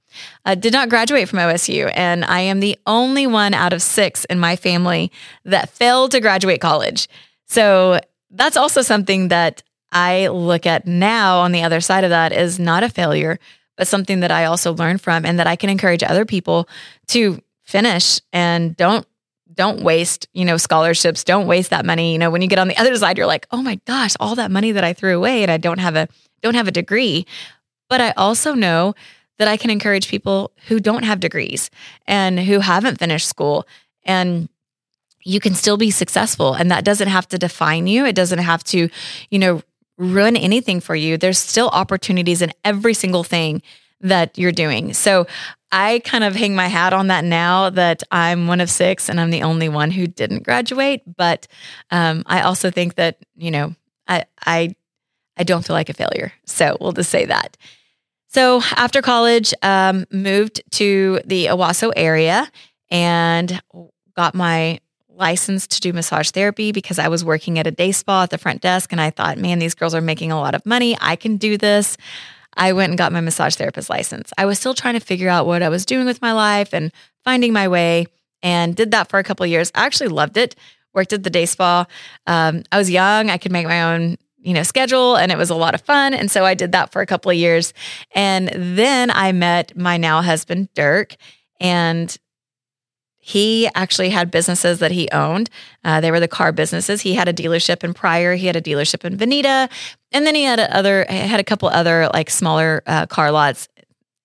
I 0.46 0.56
did 0.56 0.74
not 0.74 0.90
graduate 0.90 1.28
from 1.28 1.40
OSU, 1.40 1.92
and 1.96 2.24
I 2.24 2.42
am 2.42 2.60
the 2.60 2.78
only 2.86 3.26
one 3.26 3.54
out 3.54 3.74
of 3.74 3.82
six 3.82 4.26
in 4.26 4.40
my 4.40 4.56
family 4.56 5.12
that 5.44 5.70
failed 5.70 6.12
to 6.12 6.20
graduate 6.20 6.62
college. 6.62 7.08
So 7.48 8.00
that's 8.30 8.58
also 8.58 8.82
something 8.82 9.30
that 9.30 9.64
I 9.94 10.28
look 10.28 10.66
at 10.66 10.88
now 10.88 11.40
on 11.40 11.52
the 11.52 11.64
other 11.64 11.80
side 11.80 12.04
of 12.04 12.10
that 12.10 12.34
is 12.34 12.60
not 12.60 12.84
a 12.84 12.90
failure, 12.90 13.40
but 13.78 13.88
something 13.88 14.22
that 14.22 14.32
I 14.32 14.46
also 14.46 14.74
learn 14.74 14.98
from 14.98 15.26
and 15.26 15.40
that 15.40 15.48
I 15.48 15.56
can 15.56 15.70
encourage 15.70 16.04
other 16.04 16.26
people 16.26 16.68
to 17.10 17.40
finish 17.64 18.20
and 18.34 18.76
don't 18.76 19.08
don't 19.54 19.84
waste, 19.84 20.28
you 20.34 20.46
know, 20.46 20.58
scholarships, 20.58 21.24
don't 21.24 21.46
waste 21.46 21.70
that 21.70 21.86
money. 21.86 22.14
You 22.14 22.18
know, 22.18 22.32
when 22.32 22.42
you 22.42 22.48
get 22.48 22.58
on 22.58 22.68
the 22.68 22.78
other 22.78 22.96
side, 22.96 23.20
you're 23.20 23.28
like, 23.28 23.46
oh 23.52 23.62
my 23.62 23.80
gosh, 23.86 24.16
all 24.20 24.34
that 24.36 24.50
money 24.50 24.72
that 24.72 24.84
I 24.84 24.94
threw 24.94 25.16
away 25.16 25.44
and 25.44 25.52
I 25.52 25.58
don't 25.58 25.78
have 25.78 25.96
a 25.96 26.08
don't 26.42 26.56
have 26.56 26.68
a 26.68 26.72
degree. 26.72 27.28
But 27.88 28.02
I 28.02 28.12
also 28.18 28.56
know 28.56 28.96
that 29.38 29.48
I 29.48 29.58
can 29.58 29.70
encourage 29.70 30.08
people 30.08 30.52
who 30.68 30.80
don't 30.80 31.04
have 31.04 31.20
degrees 31.20 31.70
and 32.08 32.40
who 32.40 32.60
haven't 32.60 32.98
finished 32.98 33.28
school 33.28 33.68
and 34.04 34.50
you 35.24 35.40
can 35.40 35.54
still 35.54 35.78
be 35.78 35.92
successful 35.92 36.54
and 36.54 36.70
that 36.72 36.84
doesn't 36.84 37.08
have 37.08 37.28
to 37.30 37.38
define 37.38 37.88
you. 37.88 38.06
It 38.06 38.16
doesn't 38.16 38.40
have 38.40 38.64
to, 38.66 38.90
you 39.30 39.40
know, 39.40 39.62
run 40.04 40.36
anything 40.36 40.80
for 40.80 40.96
you. 40.96 41.18
There's 41.18 41.38
still 41.38 41.70
opportunities 41.70 42.42
in 42.42 42.52
every 42.64 42.94
single 42.94 43.24
thing 43.24 43.62
that 44.02 44.38
you're 44.38 44.52
doing. 44.52 44.94
So 44.94 45.28
I 45.72 46.02
kind 46.04 46.24
of 46.24 46.36
hang 46.36 46.56
my 46.56 46.68
hat 46.68 46.94
on 46.94 47.08
that 47.08 47.24
now 47.24 47.70
that 47.72 48.04
I'm 48.12 48.48
one 48.48 48.62
of 48.62 48.70
six 48.70 49.10
and 49.10 49.20
I'm 49.20 49.32
the 49.32 49.44
only 49.44 49.70
one 49.70 49.92
who 49.92 50.06
didn't 50.06 50.44
graduate. 50.44 51.02
But 51.18 51.48
um, 51.90 52.24
I 52.28 52.42
also 52.42 52.70
think 52.70 52.96
that, 52.96 53.18
you 53.36 53.50
know, 53.50 53.76
I, 54.08 54.26
I, 54.46 54.76
I 55.38 55.44
don't 55.44 55.66
feel 55.66 55.74
like 55.74 55.90
a 55.90 55.94
failure. 55.94 56.34
So 56.46 56.78
we'll 56.80 56.92
just 56.92 57.10
say 57.10 57.26
that. 57.26 57.58
So 58.28 58.62
after 58.76 59.02
college, 59.02 59.54
um, 59.62 60.06
moved 60.12 60.62
to 60.72 61.22
the 61.26 61.48
Owasso 61.48 61.92
area 61.96 62.52
and 62.92 63.62
got 64.16 64.36
my 64.36 64.80
license 65.16 65.68
to 65.68 65.80
do 65.80 65.94
massage 65.94 66.32
therapy 66.32 66.72
because 66.72 67.00
I 67.00 67.08
was 67.08 67.24
working 67.24 67.60
at 67.60 67.68
a 67.68 67.72
day 67.72 67.92
spa 67.92 68.24
at 68.24 68.30
the 68.30 68.38
front 68.38 68.62
desk 68.62 68.92
and 68.92 69.00
I 69.00 69.10
thought, 69.10 69.38
man, 69.38 69.60
these 69.60 69.76
girls 69.76 69.94
are 69.94 70.02
making 70.02 70.32
a 70.32 70.40
lot 70.40 70.56
of 70.56 70.66
money. 70.66 70.98
I 71.00 71.16
can 71.16 71.38
do 71.38 71.58
this. 71.58 71.98
I 72.56 72.74
went 72.74 72.92
and 72.92 72.98
got 72.98 73.12
my 73.12 73.22
massage 73.22 73.56
therapist 73.56 73.90
license. 73.90 74.32
I 74.38 74.46
was 74.46 74.60
still 74.60 74.74
trying 74.74 74.94
to 74.94 75.00
figure 75.00 75.30
out 75.30 75.46
what 75.46 75.64
I 75.64 75.70
was 75.70 75.86
doing 75.86 76.06
with 76.06 76.22
my 76.22 76.34
life 76.34 76.74
and 76.74 76.92
finding 77.24 77.54
my 77.54 77.68
way 77.68 78.06
and 78.42 78.76
did 78.76 78.92
that 78.92 79.10
for 79.10 79.20
a 79.20 79.24
couple 79.24 79.46
years. 79.46 79.72
I 79.74 79.86
actually 79.86 80.10
loved 80.10 80.38
it. 80.38 80.56
Worked 80.94 81.14
at 81.14 81.24
the 81.24 81.30
day 81.30 81.48
spa. 81.48 81.88
Um, 82.28 82.64
I 82.72 82.78
was 82.78 82.92
young. 82.92 83.30
I 83.30 83.38
could 83.38 83.52
make 83.52 83.66
my 83.66 83.94
own 83.94 84.18
you 84.44 84.54
know 84.54 84.64
schedule 84.64 85.16
and 85.16 85.32
it 85.32 85.38
was 85.38 85.50
a 85.50 85.56
lot 85.56 85.74
of 85.74 85.82
fun 85.82 86.14
and 86.14 86.30
so 86.30 86.44
I 86.44 86.54
did 86.54 86.74
that 86.74 86.92
for 86.92 87.02
a 87.02 87.06
couple 87.06 87.32
of 87.32 87.38
years 87.38 87.74
and 88.14 88.50
then 88.54 89.10
I 89.10 89.32
met 89.32 89.76
my 89.78 89.96
now 89.96 90.22
husband 90.22 90.68
Dirk 90.74 91.16
and 91.62 92.16
he 93.26 93.70
actually 93.74 94.10
had 94.10 94.32
businesses 94.32 94.80
that 94.80 94.92
he 94.92 95.08
owned. 95.14 95.50
Uh, 95.86 96.02
they 96.02 96.12
were 96.12 96.20
the 96.20 96.28
car 96.28 96.52
businesses. 96.52 97.00
He 97.00 97.14
had 97.14 97.30
a 97.30 97.34
dealership 97.34 97.82
in 97.82 97.94
Pryor. 97.94 98.36
He 98.36 98.48
had 98.48 98.58
a 98.58 98.62
dealership 98.62 99.06
in 99.06 99.16
Vinita, 99.16 99.70
and 100.12 100.28
then 100.28 100.36
he 100.36 100.44
had 100.44 100.60
a 100.60 100.76
other 100.76 101.06
had 101.08 101.40
a 101.40 101.44
couple 101.44 101.70
other 101.70 102.10
like 102.14 102.30
smaller 102.30 102.84
uh, 102.86 103.06
car 103.06 103.32
lots 103.32 103.70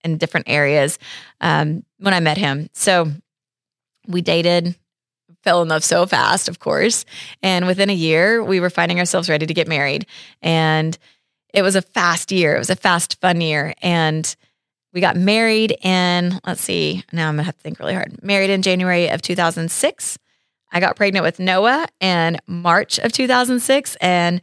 in 0.03 0.17
different 0.17 0.49
areas 0.49 0.99
um, 1.41 1.85
when 1.99 2.12
I 2.12 2.19
met 2.19 2.39
him. 2.39 2.71
So 2.73 3.12
we 4.09 4.21
dated, 4.21 4.75
fell 5.45 5.62
in 5.62 5.69
love 5.69 5.85
so 5.85 6.05
fast, 6.05 6.49
of 6.49 6.59
course, 6.59 7.05
and 7.40 7.69
within 7.69 7.90
a 7.90 7.95
year 7.95 8.43
we 8.43 8.59
were 8.59 8.69
finding 8.69 8.99
ourselves 8.99 9.31
ready 9.31 9.47
to 9.47 9.55
get 9.55 9.69
married, 9.69 10.07
and 10.43 10.99
it 11.55 11.62
was 11.62 11.76
a 11.76 11.83
fast 11.83 12.33
year. 12.33 12.57
It 12.57 12.59
was 12.59 12.71
a 12.71 12.75
fast, 12.75 13.21
fun 13.21 13.40
year, 13.40 13.75
and 13.81 14.35
we 14.99 15.00
got 15.00 15.14
married 15.14 15.76
in, 15.81 16.40
let's 16.45 16.61
see, 16.61 17.05
now 17.12 17.28
I'm 17.28 17.35
gonna 17.35 17.45
have 17.45 17.55
to 17.55 17.62
think 17.62 17.78
really 17.78 17.95
hard. 17.95 18.21
Married 18.21 18.50
in 18.50 18.62
January 18.62 19.09
of 19.09 19.23
2006. 19.23 20.19
I 20.73 20.81
got 20.81 20.97
pregnant 20.97 21.23
with 21.23 21.38
Noah 21.38 21.87
in 22.00 22.37
March 22.49 22.99
of 22.99 23.12
2006. 23.12 23.97
And 24.00 24.40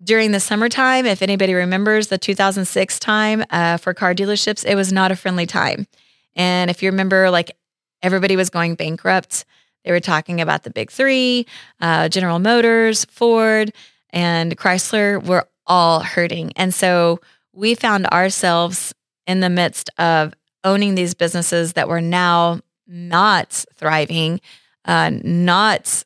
during 0.00 0.30
the 0.30 0.38
summertime, 0.38 1.04
if 1.04 1.20
anybody 1.20 1.52
remembers 1.52 2.06
the 2.06 2.16
2006 2.16 3.00
time 3.00 3.44
uh, 3.50 3.78
for 3.78 3.92
car 3.92 4.14
dealerships, 4.14 4.64
it 4.64 4.76
was 4.76 4.92
not 4.92 5.10
a 5.10 5.16
friendly 5.16 5.46
time. 5.46 5.88
And 6.36 6.70
if 6.70 6.80
you 6.80 6.90
remember, 6.92 7.28
like 7.28 7.56
everybody 8.00 8.36
was 8.36 8.50
going 8.50 8.76
bankrupt. 8.76 9.46
They 9.84 9.90
were 9.90 9.98
talking 9.98 10.40
about 10.40 10.62
the 10.62 10.70
big 10.70 10.92
three 10.92 11.44
uh, 11.80 12.08
General 12.08 12.38
Motors, 12.38 13.04
Ford, 13.06 13.72
and 14.10 14.56
Chrysler 14.56 15.20
were 15.20 15.48
all 15.66 15.98
hurting. 15.98 16.52
And 16.54 16.72
so 16.72 17.18
we 17.52 17.74
found 17.74 18.06
ourselves 18.06 18.94
in 19.28 19.40
the 19.40 19.50
midst 19.50 19.90
of 19.98 20.34
owning 20.64 20.96
these 20.96 21.14
businesses 21.14 21.74
that 21.74 21.88
were 21.88 22.00
now 22.00 22.60
not 22.88 23.64
thriving, 23.76 24.40
uh, 24.86 25.10
not 25.22 26.04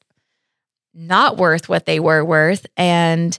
not 0.95 1.39
worth 1.39 1.71
what 1.71 1.87
they 1.87 1.99
were 1.99 2.23
worth, 2.23 2.67
and 2.77 3.39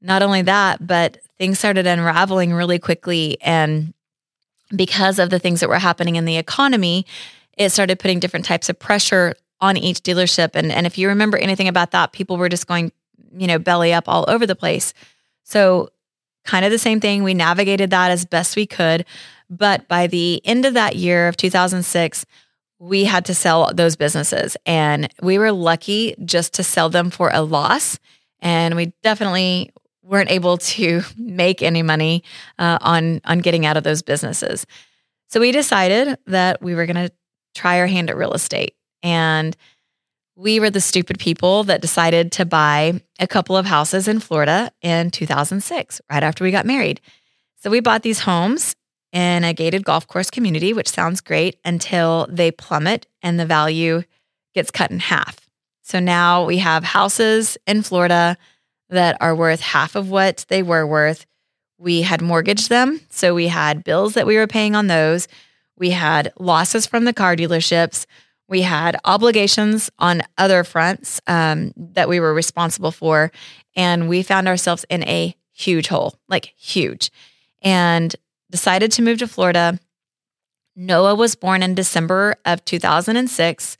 not 0.00 0.22
only 0.22 0.40
that, 0.40 0.86
but 0.86 1.18
things 1.36 1.58
started 1.58 1.86
unraveling 1.86 2.54
really 2.54 2.78
quickly, 2.78 3.36
and 3.42 3.92
because 4.74 5.18
of 5.18 5.28
the 5.28 5.38
things 5.38 5.60
that 5.60 5.68
were 5.68 5.78
happening 5.78 6.16
in 6.16 6.24
the 6.24 6.38
economy, 6.38 7.04
it 7.58 7.70
started 7.70 7.98
putting 7.98 8.20
different 8.20 8.46
types 8.46 8.70
of 8.70 8.78
pressure 8.78 9.34
on 9.60 9.76
each 9.76 9.98
dealership. 9.98 10.50
And 10.54 10.72
and 10.72 10.86
if 10.86 10.96
you 10.96 11.08
remember 11.08 11.36
anything 11.36 11.68
about 11.68 11.90
that, 11.90 12.12
people 12.12 12.36
were 12.36 12.48
just 12.48 12.66
going, 12.66 12.92
you 13.36 13.46
know, 13.46 13.58
belly 13.58 13.92
up 13.92 14.08
all 14.08 14.24
over 14.28 14.46
the 14.46 14.56
place. 14.56 14.94
So 15.42 15.90
kind 16.44 16.64
of 16.64 16.70
the 16.70 16.78
same 16.78 17.00
thing. 17.00 17.22
We 17.22 17.34
navigated 17.34 17.90
that 17.90 18.10
as 18.10 18.24
best 18.24 18.56
we 18.56 18.66
could. 18.66 19.04
But 19.50 19.88
by 19.88 20.06
the 20.06 20.40
end 20.44 20.64
of 20.64 20.74
that 20.74 20.96
year 20.96 21.28
of 21.28 21.36
2006, 21.36 22.26
we 22.78 23.04
had 23.04 23.24
to 23.26 23.34
sell 23.34 23.72
those 23.72 23.96
businesses. 23.96 24.56
And 24.66 25.08
we 25.22 25.38
were 25.38 25.52
lucky 25.52 26.14
just 26.24 26.54
to 26.54 26.62
sell 26.62 26.90
them 26.90 27.10
for 27.10 27.30
a 27.32 27.40
loss. 27.40 27.98
And 28.40 28.74
we 28.74 28.92
definitely 29.02 29.70
weren't 30.02 30.30
able 30.30 30.58
to 30.58 31.02
make 31.16 31.62
any 31.62 31.82
money 31.82 32.22
uh, 32.58 32.78
on, 32.80 33.20
on 33.24 33.38
getting 33.38 33.64
out 33.64 33.76
of 33.76 33.84
those 33.84 34.02
businesses. 34.02 34.66
So 35.28 35.40
we 35.40 35.52
decided 35.52 36.18
that 36.26 36.62
we 36.62 36.74
were 36.74 36.86
going 36.86 37.08
to 37.08 37.12
try 37.54 37.80
our 37.80 37.86
hand 37.86 38.10
at 38.10 38.16
real 38.16 38.32
estate. 38.32 38.74
And 39.02 39.56
we 40.36 40.58
were 40.58 40.70
the 40.70 40.80
stupid 40.80 41.18
people 41.18 41.64
that 41.64 41.80
decided 41.80 42.32
to 42.32 42.44
buy 42.44 43.00
a 43.20 43.26
couple 43.26 43.56
of 43.56 43.66
houses 43.66 44.08
in 44.08 44.20
Florida 44.20 44.70
in 44.82 45.10
2006, 45.10 46.00
right 46.10 46.22
after 46.22 46.44
we 46.44 46.50
got 46.50 46.66
married. 46.66 47.00
So 47.62 47.70
we 47.70 47.80
bought 47.80 48.02
these 48.02 48.20
homes 48.20 48.74
in 49.12 49.44
a 49.44 49.54
gated 49.54 49.84
golf 49.84 50.08
course 50.08 50.30
community, 50.30 50.72
which 50.72 50.88
sounds 50.88 51.20
great 51.20 51.58
until 51.64 52.26
they 52.28 52.50
plummet 52.50 53.06
and 53.22 53.38
the 53.38 53.46
value 53.46 54.02
gets 54.54 54.70
cut 54.70 54.90
in 54.90 54.98
half. 54.98 55.48
So 55.82 56.00
now 56.00 56.44
we 56.44 56.58
have 56.58 56.82
houses 56.82 57.56
in 57.66 57.82
Florida 57.82 58.36
that 58.90 59.16
are 59.20 59.36
worth 59.36 59.60
half 59.60 59.94
of 59.94 60.10
what 60.10 60.44
they 60.48 60.62
were 60.62 60.86
worth. 60.86 61.26
We 61.78 62.02
had 62.02 62.22
mortgaged 62.22 62.70
them. 62.70 63.00
So 63.10 63.34
we 63.34 63.48
had 63.48 63.84
bills 63.84 64.14
that 64.14 64.26
we 64.26 64.36
were 64.36 64.46
paying 64.46 64.74
on 64.74 64.88
those. 64.88 65.28
We 65.76 65.90
had 65.90 66.32
losses 66.38 66.86
from 66.86 67.04
the 67.04 67.12
car 67.12 67.36
dealerships. 67.36 68.06
We 68.48 68.62
had 68.62 68.98
obligations 69.04 69.90
on 69.98 70.22
other 70.36 70.64
fronts 70.64 71.20
um, 71.26 71.72
that 71.76 72.08
we 72.08 72.20
were 72.20 72.34
responsible 72.34 72.90
for. 72.90 73.32
And 73.74 74.08
we 74.08 74.22
found 74.22 74.48
ourselves 74.48 74.84
in 74.90 75.02
a 75.04 75.34
huge 75.52 75.88
hole, 75.88 76.18
like 76.28 76.54
huge, 76.56 77.10
and 77.62 78.14
decided 78.50 78.92
to 78.92 79.02
move 79.02 79.18
to 79.18 79.28
Florida. 79.28 79.78
Noah 80.76 81.14
was 81.14 81.34
born 81.34 81.62
in 81.62 81.74
December 81.74 82.36
of 82.44 82.64
2006. 82.64 83.78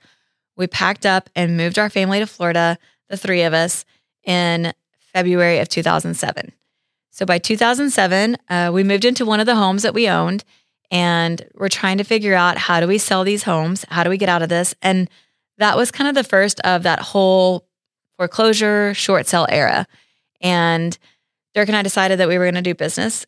We 0.56 0.66
packed 0.66 1.04
up 1.04 1.28
and 1.34 1.56
moved 1.56 1.78
our 1.78 1.90
family 1.90 2.20
to 2.20 2.26
Florida, 2.26 2.78
the 3.08 3.16
three 3.16 3.42
of 3.42 3.52
us, 3.52 3.84
in 4.24 4.72
February 5.12 5.58
of 5.58 5.68
2007. 5.68 6.52
So 7.10 7.26
by 7.26 7.38
2007, 7.38 8.36
uh, 8.48 8.70
we 8.72 8.82
moved 8.82 9.04
into 9.04 9.24
one 9.24 9.40
of 9.40 9.46
the 9.46 9.54
homes 9.54 9.82
that 9.82 9.94
we 9.94 10.08
owned 10.08 10.44
and 10.90 11.44
we're 11.54 11.68
trying 11.68 11.98
to 11.98 12.04
figure 12.04 12.34
out 12.34 12.58
how 12.58 12.80
do 12.80 12.86
we 12.86 12.98
sell 12.98 13.24
these 13.24 13.42
homes? 13.42 13.84
How 13.88 14.04
do 14.04 14.10
we 14.10 14.18
get 14.18 14.28
out 14.28 14.42
of 14.42 14.48
this? 14.48 14.74
And 14.82 15.08
that 15.58 15.76
was 15.76 15.90
kind 15.90 16.08
of 16.08 16.14
the 16.14 16.28
first 16.28 16.60
of 16.60 16.82
that 16.82 17.00
whole 17.00 17.66
foreclosure 18.16 18.94
short 18.94 19.26
sale 19.26 19.46
era. 19.48 19.86
And 20.40 20.96
Dirk 21.54 21.68
and 21.68 21.76
I 21.76 21.82
decided 21.82 22.18
that 22.18 22.28
we 22.28 22.38
were 22.38 22.44
going 22.44 22.54
to 22.54 22.62
do 22.62 22.74
business 22.74 23.26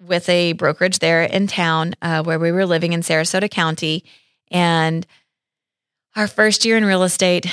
with 0.00 0.28
a 0.28 0.52
brokerage 0.54 0.98
there 0.98 1.22
in 1.22 1.46
town 1.46 1.94
uh, 2.02 2.22
where 2.22 2.38
we 2.38 2.52
were 2.52 2.66
living 2.66 2.92
in 2.92 3.00
Sarasota 3.00 3.50
County. 3.50 4.04
And 4.50 5.06
our 6.16 6.26
first 6.26 6.64
year 6.64 6.76
in 6.76 6.84
real 6.84 7.02
estate, 7.02 7.46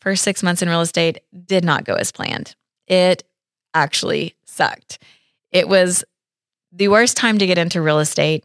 first 0.00 0.22
six 0.22 0.42
months 0.42 0.62
in 0.62 0.68
real 0.68 0.82
estate, 0.82 1.18
did 1.46 1.64
not 1.64 1.84
go 1.84 1.94
as 1.94 2.12
planned. 2.12 2.54
It 2.86 3.24
actually 3.74 4.34
sucked. 4.44 4.98
It 5.50 5.68
was 5.68 6.04
the 6.72 6.88
worst 6.88 7.16
time 7.16 7.38
to 7.38 7.46
get 7.46 7.58
into 7.58 7.80
real 7.80 7.98
estate 8.00 8.44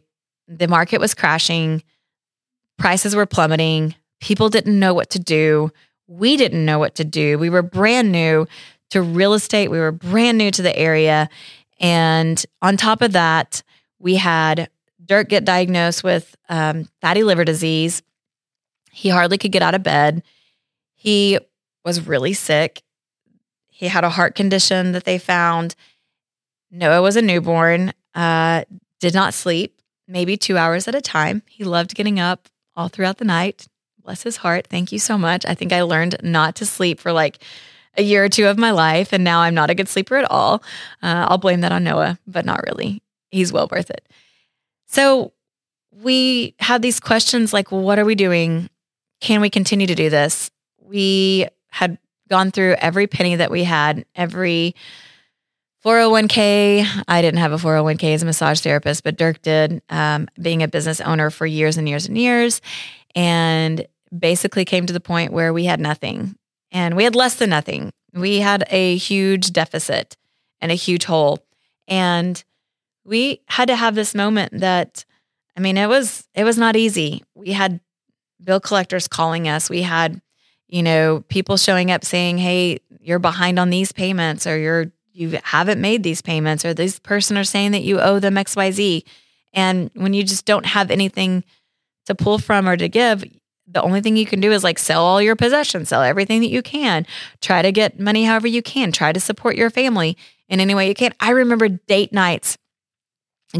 the 0.58 0.68
market 0.68 1.00
was 1.00 1.14
crashing, 1.14 1.82
prices 2.78 3.14
were 3.14 3.26
plummeting, 3.26 3.94
people 4.20 4.48
didn't 4.48 4.78
know 4.78 4.94
what 4.94 5.10
to 5.10 5.18
do. 5.18 5.70
We 6.06 6.36
didn't 6.36 6.64
know 6.64 6.78
what 6.78 6.94
to 6.96 7.04
do. 7.04 7.38
We 7.38 7.50
were 7.50 7.62
brand 7.62 8.12
new 8.12 8.46
to 8.90 9.00
real 9.00 9.32
estate, 9.32 9.70
we 9.70 9.78
were 9.78 9.92
brand 9.92 10.36
new 10.36 10.50
to 10.50 10.62
the 10.62 10.76
area. 10.76 11.30
And 11.80 12.44
on 12.60 12.76
top 12.76 13.00
of 13.02 13.12
that, 13.12 13.62
we 13.98 14.16
had 14.16 14.68
Dirk 15.04 15.28
get 15.28 15.44
diagnosed 15.44 16.04
with 16.04 16.36
um, 16.48 16.88
fatty 17.00 17.24
liver 17.24 17.44
disease. 17.44 18.02
He 18.92 19.08
hardly 19.08 19.38
could 19.38 19.52
get 19.52 19.62
out 19.62 19.74
of 19.74 19.82
bed. 19.82 20.22
He 20.94 21.38
was 21.84 22.06
really 22.06 22.34
sick. 22.34 22.82
He 23.68 23.88
had 23.88 24.04
a 24.04 24.10
heart 24.10 24.34
condition 24.34 24.92
that 24.92 25.04
they 25.04 25.18
found. 25.18 25.74
Noah 26.70 27.02
was 27.02 27.16
a 27.16 27.22
newborn, 27.22 27.92
uh, 28.14 28.64
did 29.00 29.14
not 29.14 29.34
sleep 29.34 29.81
maybe 30.12 30.36
two 30.36 30.58
hours 30.58 30.86
at 30.86 30.94
a 30.94 31.00
time. 31.00 31.42
He 31.48 31.64
loved 31.64 31.94
getting 31.94 32.20
up 32.20 32.48
all 32.76 32.88
throughout 32.88 33.16
the 33.16 33.24
night. 33.24 33.66
Bless 34.04 34.22
his 34.22 34.38
heart. 34.38 34.66
Thank 34.66 34.92
you 34.92 34.98
so 34.98 35.16
much. 35.16 35.46
I 35.46 35.54
think 35.54 35.72
I 35.72 35.82
learned 35.82 36.16
not 36.22 36.56
to 36.56 36.66
sleep 36.66 37.00
for 37.00 37.12
like 37.12 37.42
a 37.96 38.02
year 38.02 38.24
or 38.24 38.28
two 38.28 38.46
of 38.46 38.58
my 38.58 38.70
life, 38.70 39.12
and 39.12 39.24
now 39.24 39.40
I'm 39.40 39.54
not 39.54 39.70
a 39.70 39.74
good 39.74 39.88
sleeper 39.88 40.16
at 40.16 40.30
all. 40.30 40.62
Uh, 41.02 41.26
I'll 41.28 41.38
blame 41.38 41.60
that 41.60 41.72
on 41.72 41.84
Noah, 41.84 42.18
but 42.26 42.44
not 42.44 42.62
really. 42.64 43.02
He's 43.30 43.52
well 43.52 43.68
worth 43.70 43.90
it. 43.90 44.08
So 44.86 45.32
we 45.90 46.54
had 46.58 46.82
these 46.82 47.00
questions 47.00 47.52
like, 47.52 47.70
what 47.70 47.98
are 47.98 48.04
we 48.04 48.14
doing? 48.14 48.68
Can 49.20 49.40
we 49.40 49.50
continue 49.50 49.86
to 49.86 49.94
do 49.94 50.10
this? 50.10 50.50
We 50.80 51.46
had 51.68 51.98
gone 52.28 52.50
through 52.50 52.74
every 52.78 53.06
penny 53.06 53.36
that 53.36 53.50
we 53.50 53.64
had, 53.64 54.04
every 54.14 54.74
401k. 55.84 56.86
I 57.08 57.22
didn't 57.22 57.40
have 57.40 57.52
a 57.52 57.56
401k 57.56 58.14
as 58.14 58.22
a 58.22 58.26
massage 58.26 58.60
therapist, 58.60 59.02
but 59.02 59.16
Dirk 59.16 59.42
did, 59.42 59.82
um, 59.90 60.28
being 60.40 60.62
a 60.62 60.68
business 60.68 61.00
owner 61.00 61.30
for 61.30 61.44
years 61.46 61.76
and 61.76 61.88
years 61.88 62.06
and 62.06 62.16
years. 62.16 62.60
And 63.14 63.86
basically 64.16 64.64
came 64.64 64.86
to 64.86 64.92
the 64.92 65.00
point 65.00 65.32
where 65.32 65.52
we 65.52 65.64
had 65.64 65.80
nothing 65.80 66.36
and 66.70 66.96
we 66.96 67.04
had 67.04 67.14
less 67.14 67.36
than 67.36 67.50
nothing. 67.50 67.90
We 68.14 68.40
had 68.40 68.64
a 68.70 68.96
huge 68.96 69.52
deficit 69.52 70.16
and 70.60 70.70
a 70.70 70.76
huge 70.76 71.04
hole. 71.04 71.38
And 71.88 72.42
we 73.04 73.40
had 73.46 73.68
to 73.68 73.76
have 73.76 73.94
this 73.94 74.14
moment 74.14 74.60
that, 74.60 75.04
I 75.56 75.60
mean, 75.60 75.76
it 75.76 75.88
was, 75.88 76.28
it 76.34 76.44
was 76.44 76.58
not 76.58 76.76
easy. 76.76 77.22
We 77.34 77.52
had 77.52 77.80
bill 78.42 78.60
collectors 78.60 79.08
calling 79.08 79.48
us. 79.48 79.68
We 79.68 79.82
had, 79.82 80.20
you 80.68 80.82
know, 80.82 81.24
people 81.28 81.56
showing 81.56 81.90
up 81.90 82.04
saying, 82.04 82.38
Hey, 82.38 82.78
you're 83.00 83.18
behind 83.18 83.58
on 83.58 83.70
these 83.70 83.92
payments 83.92 84.46
or 84.46 84.58
you're 84.58 84.92
you 85.12 85.38
haven't 85.44 85.80
made 85.80 86.02
these 86.02 86.22
payments 86.22 86.64
or 86.64 86.74
this 86.74 86.98
person 86.98 87.36
are 87.36 87.44
saying 87.44 87.72
that 87.72 87.82
you 87.82 88.00
owe 88.00 88.18
them 88.18 88.34
XYZ. 88.34 89.04
And 89.52 89.90
when 89.94 90.14
you 90.14 90.22
just 90.22 90.46
don't 90.46 90.66
have 90.66 90.90
anything 90.90 91.44
to 92.06 92.14
pull 92.14 92.38
from 92.38 92.68
or 92.68 92.76
to 92.76 92.88
give, 92.88 93.24
the 93.66 93.82
only 93.82 94.00
thing 94.00 94.16
you 94.16 94.26
can 94.26 94.40
do 94.40 94.52
is 94.52 94.64
like 94.64 94.78
sell 94.78 95.04
all 95.04 95.22
your 95.22 95.36
possessions, 95.36 95.90
sell 95.90 96.02
everything 96.02 96.40
that 96.40 96.50
you 96.50 96.62
can, 96.62 97.06
try 97.40 97.62
to 97.62 97.72
get 97.72 98.00
money 98.00 98.24
however 98.24 98.46
you 98.46 98.62
can, 98.62 98.92
try 98.92 99.12
to 99.12 99.20
support 99.20 99.56
your 99.56 99.70
family 99.70 100.16
in 100.48 100.60
any 100.60 100.74
way 100.74 100.88
you 100.88 100.94
can. 100.94 101.12
I 101.20 101.30
remember 101.30 101.68
date 101.68 102.12
nights 102.12 102.56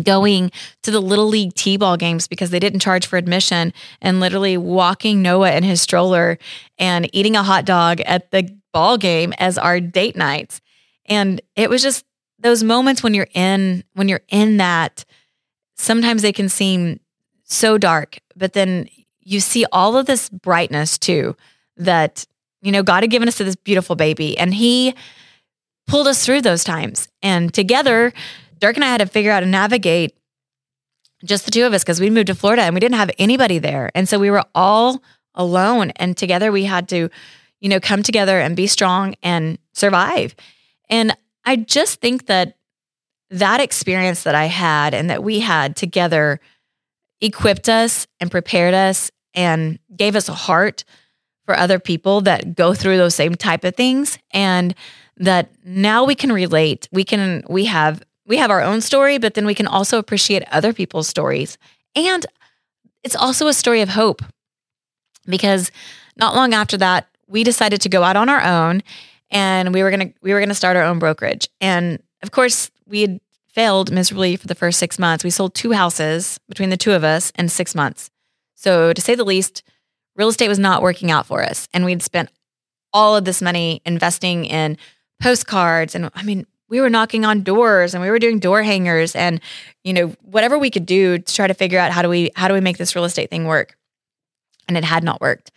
going 0.03 0.51
to 0.83 0.91
the 0.91 1.01
little 1.01 1.27
league 1.27 1.55
t-ball 1.55 1.99
games 1.99 2.27
because 2.27 2.49
they 2.49 2.59
didn't 2.59 2.81
charge 2.81 3.07
for 3.07 3.19
admission 3.19 3.75
and 4.01 4.21
literally 4.21 4.57
walking 4.57 5.21
Noah 5.21 5.53
in 5.53 5.65
his 5.65 5.83
stroller 5.83 6.39
and 6.79 7.09
eating 7.15 7.37
a 7.37 7.43
hot 7.43 7.67
dog 7.67 8.01
at 8.01 8.31
the 8.31 8.49
ball 8.73 8.97
game 8.97 9.35
as 9.39 9.59
our 9.59 9.81
date 9.81 10.17
nights 10.17 10.62
and 11.07 11.41
it 11.57 11.69
was 11.71 11.83
just 11.83 12.05
those 12.39 12.65
moments 12.65 13.03
when 13.03 13.15
you're 13.15 13.29
in 13.35 13.85
when 13.95 14.09
you're 14.09 14.23
in 14.29 14.57
that 14.59 15.05
sometimes 15.77 16.23
they 16.23 16.33
can 16.33 16.49
seem 16.49 17.01
so 17.45 17.79
dark, 17.79 18.19
but 18.37 18.53
then 18.53 18.89
you 19.21 19.41
see 19.41 19.65
all 19.73 19.97
of 19.97 20.07
this 20.07 20.29
brightness 20.29 20.99
too 20.99 21.37
that 21.77 22.27
you 22.61 22.73
know 22.73 22.83
God 22.83 23.03
had 23.03 23.11
given 23.11 23.29
us 23.29 23.37
to 23.37 23.45
this 23.45 23.57
beautiful 23.57 23.97
baby 23.97 24.37
and 24.39 24.55
he 24.55 24.95
pulled 25.87 26.09
us 26.09 26.25
through 26.25 26.43
those 26.43 26.65
times. 26.65 27.09
And 27.23 27.53
together, 27.53 28.13
Dirk 28.59 28.77
and 28.77 28.85
I 28.85 28.89
had 28.89 28.99
to 28.99 29.07
figure 29.07 29.33
out 29.33 29.41
to 29.41 29.47
navigate 29.47 30.17
just 31.25 31.45
the 31.45 31.51
two 31.51 31.65
of 31.65 31.73
us 31.73 31.83
because 31.83 32.01
we 32.01 32.11
moved 32.11 32.29
to 32.29 32.35
Florida 32.35 32.63
and 32.63 32.75
we 32.75 32.81
didn't 32.81 32.97
have 32.97 33.11
anybody 33.19 33.59
there. 33.59 33.91
And 33.95 34.09
so 34.09 34.19
we 34.19 34.31
were 34.31 34.45
all 34.55 35.03
alone 35.35 35.91
and 35.97 36.17
together 36.17 36.53
we 36.53 36.65
had 36.65 36.89
to, 36.89 37.09
you 37.61 37.69
know, 37.69 37.81
come 37.81 38.03
together 38.03 38.39
and 38.41 38.57
be 38.57 38.67
strong 38.67 39.15
and 39.23 39.59
survive. 39.73 40.35
And 40.93 41.17
I 41.45 41.57
just 41.57 42.03
think 42.03 42.27
that 42.27 42.59
that 43.31 43.61
experience 43.61 44.25
that 44.25 44.35
I 44.35 44.45
had 44.45 44.93
and 44.93 45.09
that 45.09 45.25
we 45.25 45.41
had 45.41 45.75
together 45.75 46.39
equipped 47.23 47.71
us 47.71 48.07
and 48.21 48.31
prepared 48.31 48.75
us 48.75 49.11
and 49.33 49.79
gave 49.97 50.15
us 50.15 50.29
a 50.29 50.35
heart 50.35 50.85
for 51.47 51.57
other 51.57 51.79
people 51.79 52.21
that 52.21 52.55
go 52.55 52.75
through 52.75 52.99
those 52.99 53.15
same 53.15 53.35
type 53.35 53.65
of 53.65 53.75
things 53.75 54.19
and 54.33 54.75
that 55.17 55.51
now 55.65 56.05
we 56.05 56.15
can 56.15 56.31
relate. 56.31 56.89
We 56.93 57.05
can 57.05 57.43
we 57.49 57.65
have 57.65 58.03
we 58.27 58.37
have 58.37 58.51
our 58.51 58.61
own 58.61 58.83
story 58.83 59.17
but 59.17 59.33
then 59.33 59.47
we 59.47 59.55
can 59.55 59.67
also 59.67 59.99
appreciate 59.99 60.45
other 60.53 60.75
people's 60.75 61.09
stories. 61.09 61.57
And 61.97 62.27
it's 63.03 63.17
also 63.17 63.49
a 63.49 63.55
story 63.55 63.81
of 63.81 63.89
hope 63.89 64.21
because 65.25 65.71
not 66.19 66.35
long 66.35 66.53
after 66.53 66.77
that 66.77 67.09
we 67.27 67.45
decided 67.45 67.81
to 67.81 67.89
go 67.89 68.03
out 68.03 68.17
on 68.17 68.29
our 68.29 68.43
own 68.43 68.83
and 69.33 69.75
we 69.75 69.83
were 69.83 69.91
gonna 69.91 70.13
we 70.23 70.33
were 70.33 70.41
gonna 70.41 70.55
start 70.55 70.77
our 70.77 70.85
own 70.85 71.01
brokerage. 71.01 71.49
And 71.61 72.01
of 72.23 72.31
course, 72.31 72.71
we 72.87 73.01
had 73.01 73.21
failed 73.49 73.91
miserably 73.91 74.37
for 74.37 74.47
the 74.47 74.55
first 74.55 74.79
six 74.79 74.99
months. 74.99 75.25
We 75.25 75.31
sold 75.31 75.55
two 75.55 75.73
houses 75.73 76.39
between 76.49 76.71
the 76.71 76.77
two 76.77 76.93
of 76.93 77.03
us 77.03 77.33
in 77.37 77.49
six 77.49 77.75
months. 77.75 78.11
So 78.55 78.93
to 78.93 79.01
say 79.01 79.15
the 79.15 79.25
least, 79.25 79.63
real 80.15 80.29
estate 80.29 80.49
was 80.49 80.59
not 80.59 80.83
working 80.83 81.11
out 81.11 81.27
for 81.27 81.43
us. 81.43 81.69
And 81.75 81.85
we'd 81.85 82.03
spent 82.03 82.31
all 82.93 83.17
of 83.17 83.25
this 83.25 83.43
money 83.43 83.83
investing 83.85 84.45
in 84.45 84.77
postcards 85.21 85.95
and 85.95 86.11
I 86.15 86.23
mean 86.23 86.47
we 86.69 86.81
were 86.81 86.91
knocking 86.91 87.25
on 87.25 87.43
doors 87.43 87.95
and 87.95 88.03
we 88.03 88.11
were 88.11 88.19
doing 88.19 88.39
door 88.39 88.63
hangers 88.63 89.15
and 89.15 89.41
you 89.85 89.93
know 89.93 90.09
whatever 90.23 90.59
we 90.59 90.71
could 90.71 90.85
do 90.85 91.19
to 91.19 91.35
try 91.35 91.47
to 91.47 91.55
figure 91.55 91.79
out 91.79 91.93
how 91.93 92.03
do 92.03 92.09
we 92.09 92.31
how 92.35 92.49
do 92.49 92.55
we 92.55 92.61
make 92.61 92.77
this 92.77 92.95
real 92.95 93.05
estate 93.05 93.31
thing 93.31 93.47
work 93.47 93.77
and 94.67 94.77
it 94.77 94.85
had 94.85 95.05
not 95.05 95.21
worked 95.21 95.53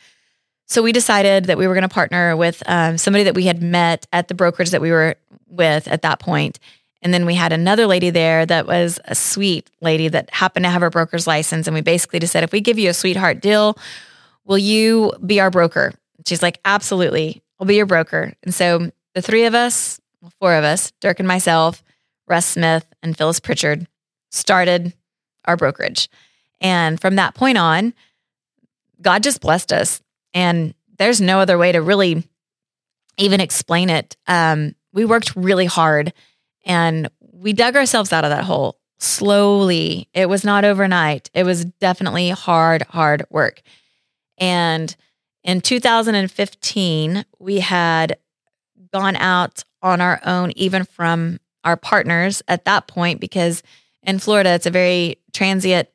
so 0.68 0.82
we 0.82 0.92
decided 0.92 1.46
that 1.46 1.58
we 1.58 1.68
were 1.68 1.74
going 1.74 1.84
to 1.84 1.90
partner 1.90 2.36
with 2.36 2.64
um, 2.66 2.98
somebody 2.98 3.24
that 3.24 3.36
we 3.36 3.46
had 3.46 3.62
met 3.62 4.08
at 4.12 4.28
the 4.28 4.34
brokerage 4.34 4.72
that 4.72 4.82
we 4.82 4.92
were 4.92 5.16
with 5.48 5.88
at 5.88 6.02
that 6.02 6.20
point, 6.20 6.60
And 7.06 7.14
then 7.14 7.28
we 7.28 7.36
had 7.36 7.54
another 7.54 7.86
lady 7.86 8.10
there 8.10 8.48
that 8.48 8.66
was 8.66 9.00
a 9.06 9.14
sweet 9.14 9.70
lady 9.80 10.08
that 10.08 10.34
happened 10.34 10.66
to 10.66 10.72
have 10.72 10.82
her 10.82 10.90
broker's 10.90 11.28
license. 11.28 11.68
And 11.68 11.76
we 11.76 11.82
basically 11.82 12.18
just 12.18 12.34
said, 12.34 12.44
if 12.44 12.52
we 12.52 12.62
give 12.62 12.80
you 12.80 12.90
a 12.90 12.96
sweetheart 12.96 13.42
deal, 13.42 13.78
will 14.44 14.58
you 14.58 15.14
be 15.24 15.40
our 15.40 15.52
broker? 15.52 15.94
She's 16.26 16.42
like, 16.42 16.60
absolutely. 16.66 17.44
I'll 17.60 17.68
be 17.68 17.76
your 17.76 17.86
broker. 17.86 18.34
And 18.42 18.56
so 18.56 18.90
the 19.14 19.22
three 19.22 19.46
of 19.46 19.54
us, 19.54 20.02
four 20.40 20.56
of 20.56 20.64
us, 20.64 20.94
Dirk 21.00 21.20
and 21.20 21.28
myself, 21.28 21.84
Russ 22.28 22.48
Smith 22.48 22.88
and 23.04 23.16
Phyllis 23.16 23.40
Pritchard, 23.40 23.86
started 24.32 24.92
our 25.46 25.56
brokerage. 25.56 26.10
And 26.60 27.00
from 27.00 27.18
that 27.18 27.36
point 27.36 27.60
on, 27.60 27.94
God 29.00 29.22
just 29.22 29.42
blessed 29.42 29.72
us. 29.72 30.02
And 30.36 30.76
there's 31.00 31.20
no 31.20 31.40
other 31.40 31.58
way 31.58 31.72
to 31.72 31.82
really 31.82 32.24
even 33.18 33.40
explain 33.40 33.90
it. 33.90 34.16
Um, 34.28 34.76
we 34.94 35.06
worked 35.06 35.36
really 35.36 35.66
hard 35.66 36.14
and 36.66 37.10
we 37.20 37.54
dug 37.54 37.76
ourselves 37.76 38.14
out 38.14 38.26
of 38.26 38.30
that 38.30 38.44
hole 38.44 38.78
slowly. 38.98 40.10
It 40.14 40.30
was 40.30 40.44
not 40.44 40.66
overnight. 40.66 41.30
It 41.34 41.44
was 41.44 41.66
definitely 41.66 42.30
hard, 42.30 42.84
hard 42.84 43.26
work. 43.30 43.62
And 44.38 44.94
in 45.44 45.62
2015, 45.62 47.26
we 47.40 47.60
had 47.60 48.18
gone 48.92 49.16
out 49.16 49.64
on 49.82 50.02
our 50.02 50.20
own, 50.26 50.52
even 50.56 50.86
from 50.86 51.40
our 51.64 51.78
partners 51.78 52.42
at 52.48 52.66
that 52.66 52.88
point, 52.88 53.20
because 53.20 53.64
in 54.04 54.20
Florida, 54.20 54.52
it's 54.52 54.66
a 54.66 54.72
very 54.72 55.18
transient 55.34 55.88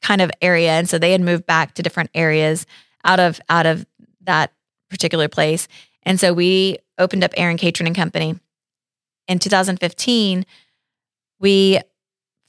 kind 0.00 0.20
of 0.20 0.30
area. 0.40 0.72
And 0.72 0.88
so 0.88 0.98
they 0.98 1.12
had 1.12 1.20
moved 1.20 1.46
back 1.46 1.74
to 1.74 1.82
different 1.82 2.10
areas 2.14 2.66
out 3.08 3.18
of 3.18 3.40
out 3.48 3.66
of 3.66 3.86
that 4.22 4.52
particular 4.90 5.28
place. 5.28 5.66
And 6.02 6.20
so 6.20 6.32
we 6.32 6.78
opened 6.98 7.24
up 7.24 7.32
Erin 7.36 7.58
Catron 7.58 7.86
and 7.86 7.96
Company. 7.96 8.38
In 9.26 9.38
2015, 9.38 10.46
we 11.40 11.80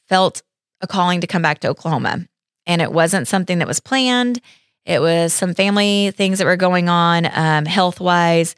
felt 0.08 0.44
a 0.82 0.88
calling 0.88 1.22
to 1.22 1.28
come 1.28 1.42
back 1.42 1.60
to 1.60 1.70
Oklahoma. 1.70 2.28
And 2.66 2.82
it 2.82 2.92
wasn't 2.92 3.28
something 3.28 3.60
that 3.60 3.68
was 3.68 3.80
planned. 3.80 4.42
It 4.86 5.02
was 5.02 5.34
some 5.34 5.54
family 5.54 6.12
things 6.12 6.38
that 6.38 6.46
were 6.46 6.56
going 6.56 6.90
on, 6.90 7.28
um, 7.34 7.66
health 7.66 8.00
wise, 8.00 8.56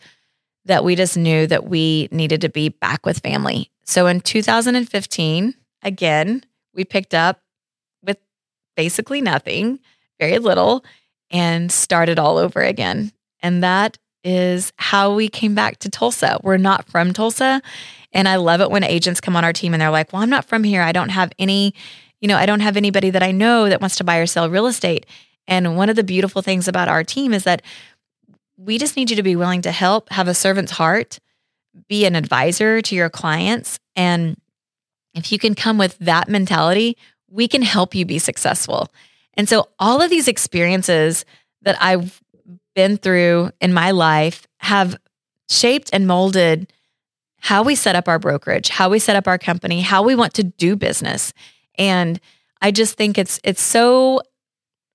that 0.66 0.84
we 0.84 0.96
just 0.96 1.18
knew 1.18 1.48
that 1.48 1.66
we 1.68 2.08
needed 2.12 2.42
to 2.42 2.50
be 2.50 2.70
back 2.70 3.06
with 3.06 3.20
family. 3.20 3.72
So 3.86 4.08
in 4.08 4.22
2015, 4.22 5.56
again, 5.84 6.44
we 6.74 6.86
picked 6.86 7.14
up 7.14 7.42
with 8.04 8.18
basically 8.76 9.22
nothing, 9.22 9.80
very 10.20 10.40
little, 10.40 10.86
and 11.32 11.72
started 11.72 12.20
all 12.20 12.38
over 12.38 12.62
again. 12.62 13.12
And 13.42 13.64
that 13.64 13.98
is 14.24 14.72
how 14.78 15.16
we 15.16 15.28
came 15.28 15.56
back 15.56 15.78
to 15.80 15.90
Tulsa. 15.90 16.40
We're 16.44 16.58
not 16.58 16.88
from 16.88 17.14
Tulsa. 17.14 17.62
And 18.14 18.28
I 18.28 18.36
love 18.36 18.62
it 18.62 18.70
when 18.70 18.84
agents 18.84 19.22
come 19.22 19.36
on 19.36 19.44
our 19.44 19.54
team 19.54 19.74
and 19.74 19.82
they're 19.82 19.90
like, 19.90 20.14
well, 20.14 20.22
I'm 20.22 20.30
not 20.30 20.46
from 20.46 20.64
here. 20.64 20.82
I 20.82 20.92
don't 20.92 21.10
have 21.10 21.32
any, 21.40 21.74
you 22.20 22.28
know, 22.28 22.38
I 22.38 22.46
don't 22.46 22.60
have 22.60 22.78
anybody 22.78 23.10
that 23.10 23.24
I 23.24 23.32
know 23.32 23.70
that 23.70 23.82
wants 23.82 23.96
to 23.98 24.04
buy 24.04 24.18
or 24.18 24.26
sell 24.26 24.50
real 24.50 24.68
estate. 24.68 25.06
And 25.48 25.76
one 25.76 25.90
of 25.90 25.96
the 25.96 26.04
beautiful 26.04 26.42
things 26.42 26.68
about 26.68 26.88
our 26.88 27.04
team 27.04 27.34
is 27.34 27.46
that 27.46 27.62
we 28.58 28.78
just 28.78 28.96
need 28.96 29.10
you 29.10 29.16
to 29.16 29.24
be 29.24 29.36
willing 29.36 29.64
to 29.64 29.72
help, 29.72 30.10
have 30.12 30.28
a 30.28 30.36
servant's 30.36 30.74
heart, 30.74 31.20
be 31.88 32.06
an 32.06 32.16
advisor 32.16 32.82
to 32.82 32.96
your 32.96 33.10
clients. 33.10 33.80
And 33.96 34.38
if 35.14 35.32
you 35.32 35.40
can 35.40 35.56
come 35.56 35.78
with 35.78 35.98
that 36.00 36.30
mentality, 36.30 36.98
we 37.28 37.48
can 37.48 37.62
help 37.62 37.96
you 37.96 38.06
be 38.06 38.20
successful. 38.20 38.90
And 39.36 39.48
so 39.48 39.70
all 39.80 40.02
of 40.02 40.10
these 40.10 40.28
experiences 40.28 41.26
that 41.62 41.78
I've 41.82 42.22
been 42.76 42.98
through 42.98 43.52
in 43.60 43.74
my 43.74 43.92
life 43.92 44.48
have 44.60 44.96
shaped 45.50 45.90
and 45.94 46.08
molded 46.08 46.72
how 47.40 47.64
we 47.64 47.76
set 47.76 47.96
up 47.96 48.08
our 48.08 48.20
brokerage, 48.20 48.70
how 48.70 48.90
we 48.90 49.00
set 49.00 49.16
up 49.16 49.28
our 49.28 49.38
company, 49.38 49.82
how 49.82 50.04
we 50.04 50.16
want 50.16 50.34
to 50.36 50.44
do 50.44 50.76
business. 50.76 51.34
And 51.78 52.20
I 52.62 52.72
just 52.72 52.96
think 52.96 53.18
it's 53.18 53.40
it's 53.44 53.62
so 53.62 54.22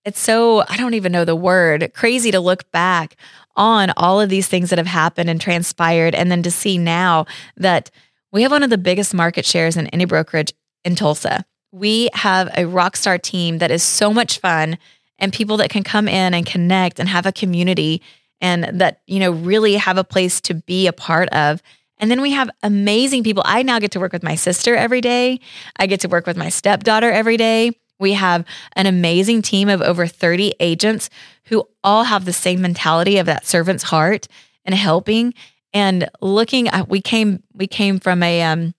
it's 0.04 0.20
so 0.20 0.62
I 0.68 0.76
don't 0.76 0.94
even 0.94 1.12
know 1.12 1.24
the 1.24 1.34
word, 1.34 1.92
crazy 1.92 2.30
to 2.30 2.40
look 2.40 2.70
back 2.70 3.16
on 3.56 3.90
all 3.96 4.20
of 4.20 4.28
these 4.28 4.46
things 4.46 4.70
that 4.70 4.78
have 4.78 4.86
happened 4.86 5.28
and 5.28 5.40
transpired 5.40 6.14
and 6.14 6.30
then 6.30 6.42
to 6.44 6.50
see 6.50 6.78
now 6.78 7.26
that 7.56 7.90
we 8.30 8.42
have 8.42 8.52
one 8.52 8.62
of 8.62 8.70
the 8.70 8.78
biggest 8.78 9.14
market 9.14 9.44
shares 9.44 9.76
in 9.76 9.88
any 9.88 10.04
brokerage 10.04 10.52
in 10.84 10.94
Tulsa. 10.94 11.44
We 11.76 12.08
have 12.14 12.48
a 12.56 12.64
rock 12.64 12.96
star 12.96 13.18
team 13.18 13.58
that 13.58 13.70
is 13.70 13.82
so 13.82 14.10
much 14.10 14.38
fun 14.38 14.78
and 15.18 15.30
people 15.30 15.58
that 15.58 15.68
can 15.68 15.82
come 15.82 16.08
in 16.08 16.32
and 16.32 16.46
connect 16.46 16.98
and 16.98 17.06
have 17.06 17.26
a 17.26 17.32
community 17.32 18.00
and 18.40 18.80
that, 18.80 19.02
you 19.06 19.20
know, 19.20 19.30
really 19.30 19.74
have 19.74 19.98
a 19.98 20.04
place 20.04 20.40
to 20.42 20.54
be 20.54 20.86
a 20.86 20.92
part 20.94 21.28
of. 21.30 21.62
And 21.98 22.10
then 22.10 22.22
we 22.22 22.30
have 22.32 22.48
amazing 22.62 23.24
people. 23.24 23.42
I 23.44 23.62
now 23.62 23.78
get 23.78 23.90
to 23.90 24.00
work 24.00 24.14
with 24.14 24.22
my 24.22 24.36
sister 24.36 24.74
every 24.74 25.02
day. 25.02 25.38
I 25.78 25.86
get 25.86 26.00
to 26.00 26.08
work 26.08 26.26
with 26.26 26.38
my 26.38 26.48
stepdaughter 26.48 27.12
every 27.12 27.36
day. 27.36 27.72
We 27.98 28.14
have 28.14 28.46
an 28.72 28.86
amazing 28.86 29.42
team 29.42 29.68
of 29.68 29.82
over 29.82 30.06
30 30.06 30.54
agents 30.58 31.10
who 31.44 31.68
all 31.84 32.04
have 32.04 32.24
the 32.24 32.32
same 32.32 32.62
mentality 32.62 33.18
of 33.18 33.26
that 33.26 33.44
servant's 33.46 33.84
heart 33.84 34.28
and 34.64 34.74
helping 34.74 35.34
and 35.74 36.08
looking 36.22 36.68
at 36.68 36.88
we 36.88 37.02
came 37.02 37.42
we 37.52 37.66
came 37.66 38.00
from 38.00 38.22
a 38.22 38.40
um 38.42 38.74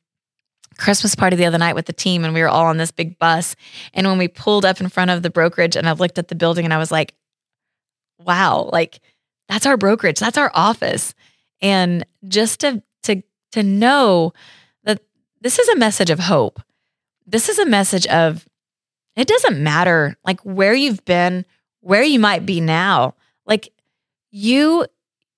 Christmas 0.77 1.15
party 1.15 1.35
the 1.35 1.45
other 1.45 1.57
night 1.57 1.75
with 1.75 1.85
the 1.85 1.93
team 1.93 2.23
and 2.23 2.33
we 2.33 2.41
were 2.41 2.47
all 2.47 2.65
on 2.65 2.77
this 2.77 2.91
big 2.91 3.17
bus. 3.19 3.55
And 3.93 4.07
when 4.07 4.17
we 4.17 4.27
pulled 4.27 4.65
up 4.65 4.79
in 4.79 4.89
front 4.89 5.11
of 5.11 5.23
the 5.23 5.29
brokerage 5.29 5.75
and 5.75 5.87
I 5.87 5.93
looked 5.93 6.17
at 6.17 6.27
the 6.27 6.35
building 6.35 6.65
and 6.65 6.73
I 6.73 6.77
was 6.77 6.91
like, 6.91 7.13
wow, 8.23 8.69
like 8.71 8.99
that's 9.47 9.65
our 9.65 9.77
brokerage, 9.77 10.19
that's 10.19 10.37
our 10.37 10.51
office. 10.53 11.13
And 11.61 12.05
just 12.27 12.59
to 12.61 12.83
to 13.03 13.21
to 13.51 13.63
know 13.63 14.33
that 14.83 15.01
this 15.41 15.59
is 15.59 15.67
a 15.69 15.75
message 15.75 16.09
of 16.09 16.19
hope. 16.19 16.61
This 17.25 17.49
is 17.49 17.59
a 17.59 17.65
message 17.65 18.05
of 18.07 18.47
it 19.15 19.27
doesn't 19.27 19.61
matter 19.61 20.15
like 20.23 20.39
where 20.41 20.73
you've 20.73 21.03
been, 21.05 21.45
where 21.81 22.03
you 22.03 22.19
might 22.19 22.45
be 22.45 22.61
now. 22.61 23.15
Like 23.45 23.69
you 24.31 24.85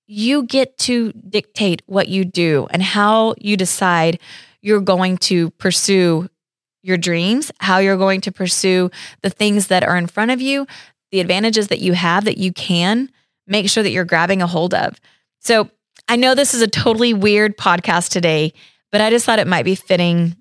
you 0.06 0.42
get 0.42 0.76
to 0.76 1.12
dictate 1.12 1.82
what 1.86 2.08
you 2.08 2.24
do 2.24 2.66
and 2.70 2.82
how 2.82 3.34
you 3.38 3.56
decide 3.56 4.18
you're 4.62 4.80
going 4.80 5.16
to 5.18 5.50
pursue 5.52 6.28
your 6.82 6.96
dreams, 6.96 7.52
how 7.60 7.78
you're 7.78 7.96
going 7.96 8.20
to 8.22 8.32
pursue 8.32 8.90
the 9.22 9.30
things 9.30 9.66
that 9.68 9.82
are 9.82 9.96
in 9.96 10.06
front 10.06 10.30
of 10.30 10.40
you, 10.40 10.66
the 11.10 11.20
advantages 11.20 11.68
that 11.68 11.80
you 11.80 11.92
have 11.92 12.24
that 12.24 12.38
you 12.38 12.52
can 12.52 13.10
make 13.46 13.68
sure 13.68 13.82
that 13.82 13.90
you're 13.90 14.04
grabbing 14.04 14.42
a 14.42 14.46
hold 14.46 14.74
of. 14.74 15.00
So, 15.40 15.70
I 16.08 16.16
know 16.16 16.34
this 16.34 16.54
is 16.54 16.62
a 16.62 16.66
totally 16.66 17.14
weird 17.14 17.56
podcast 17.56 18.10
today, 18.10 18.52
but 18.90 19.00
I 19.00 19.10
just 19.10 19.24
thought 19.24 19.38
it 19.38 19.46
might 19.46 19.64
be 19.64 19.74
fitting, 19.74 20.36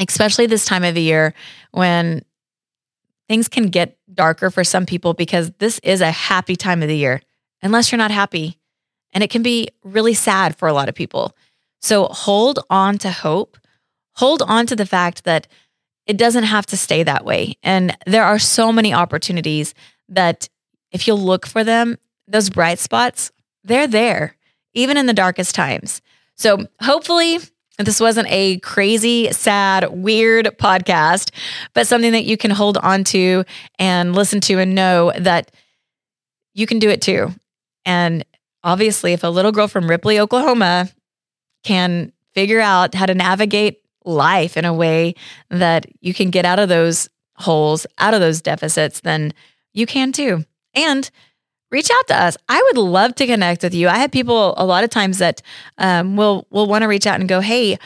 especially 0.00 0.46
this 0.46 0.64
time 0.64 0.82
of 0.82 0.94
the 0.94 1.02
year 1.02 1.34
when 1.70 2.24
things 3.28 3.48
can 3.48 3.66
get 3.66 3.96
darker 4.12 4.50
for 4.50 4.64
some 4.64 4.86
people 4.86 5.14
because 5.14 5.52
this 5.58 5.78
is 5.80 6.00
a 6.00 6.10
happy 6.10 6.56
time 6.56 6.82
of 6.82 6.88
the 6.88 6.96
year, 6.96 7.20
unless 7.62 7.92
you're 7.92 7.98
not 7.98 8.10
happy. 8.10 8.58
And 9.12 9.22
it 9.22 9.30
can 9.30 9.42
be 9.42 9.68
really 9.84 10.14
sad 10.14 10.56
for 10.56 10.66
a 10.68 10.72
lot 10.72 10.88
of 10.88 10.94
people. 10.94 11.36
So 11.80 12.06
hold 12.06 12.60
on 12.70 12.98
to 12.98 13.10
hope. 13.10 13.56
Hold 14.16 14.42
on 14.42 14.66
to 14.66 14.76
the 14.76 14.86
fact 14.86 15.24
that 15.24 15.46
it 16.06 16.16
doesn't 16.16 16.44
have 16.44 16.66
to 16.66 16.76
stay 16.76 17.02
that 17.02 17.24
way. 17.24 17.56
And 17.62 17.96
there 18.06 18.24
are 18.24 18.38
so 18.38 18.72
many 18.72 18.92
opportunities 18.92 19.74
that 20.08 20.48
if 20.90 21.06
you 21.06 21.14
look 21.14 21.46
for 21.46 21.62
them, 21.62 21.98
those 22.26 22.50
bright 22.50 22.78
spots, 22.78 23.30
they're 23.62 23.86
there, 23.86 24.36
even 24.74 24.96
in 24.96 25.06
the 25.06 25.12
darkest 25.12 25.54
times. 25.54 26.00
So 26.34 26.66
hopefully, 26.80 27.38
this 27.78 28.00
wasn't 28.00 28.28
a 28.30 28.58
crazy, 28.60 29.30
sad, 29.32 29.88
weird 29.90 30.46
podcast, 30.58 31.30
but 31.74 31.86
something 31.86 32.12
that 32.12 32.24
you 32.24 32.36
can 32.36 32.50
hold 32.50 32.76
on 32.78 33.04
to 33.04 33.44
and 33.78 34.14
listen 34.14 34.40
to 34.42 34.58
and 34.58 34.74
know 34.74 35.12
that 35.16 35.52
you 36.54 36.66
can 36.66 36.78
do 36.78 36.88
it 36.88 37.02
too. 37.02 37.32
And 37.84 38.24
obviously, 38.64 39.12
if 39.12 39.22
a 39.22 39.28
little 39.28 39.52
girl 39.52 39.68
from 39.68 39.88
Ripley, 39.88 40.18
Oklahoma 40.18 40.90
can 41.62 42.12
figure 42.34 42.60
out 42.60 42.94
how 42.94 43.06
to 43.06 43.14
navigate 43.14 43.82
life 44.04 44.56
in 44.56 44.64
a 44.64 44.72
way 44.72 45.14
that 45.50 45.86
you 46.00 46.14
can 46.14 46.30
get 46.30 46.44
out 46.44 46.58
of 46.58 46.68
those 46.68 47.08
holes, 47.36 47.86
out 47.98 48.14
of 48.14 48.20
those 48.20 48.40
deficits, 48.40 49.00
then 49.00 49.32
you 49.72 49.86
can 49.86 50.12
too. 50.12 50.44
And 50.74 51.10
reach 51.70 51.90
out 51.90 52.06
to 52.08 52.16
us. 52.16 52.36
I 52.48 52.62
would 52.62 52.78
love 52.78 53.14
to 53.16 53.26
connect 53.26 53.62
with 53.62 53.74
you. 53.74 53.88
I 53.88 53.98
have 53.98 54.10
people 54.10 54.54
a 54.56 54.64
lot 54.64 54.84
of 54.84 54.90
times 54.90 55.18
that 55.18 55.42
um, 55.76 56.16
will 56.16 56.46
will 56.50 56.66
want 56.66 56.82
to 56.82 56.88
reach 56.88 57.06
out 57.06 57.20
and 57.20 57.28
go, 57.28 57.40
"Hey, 57.40 57.78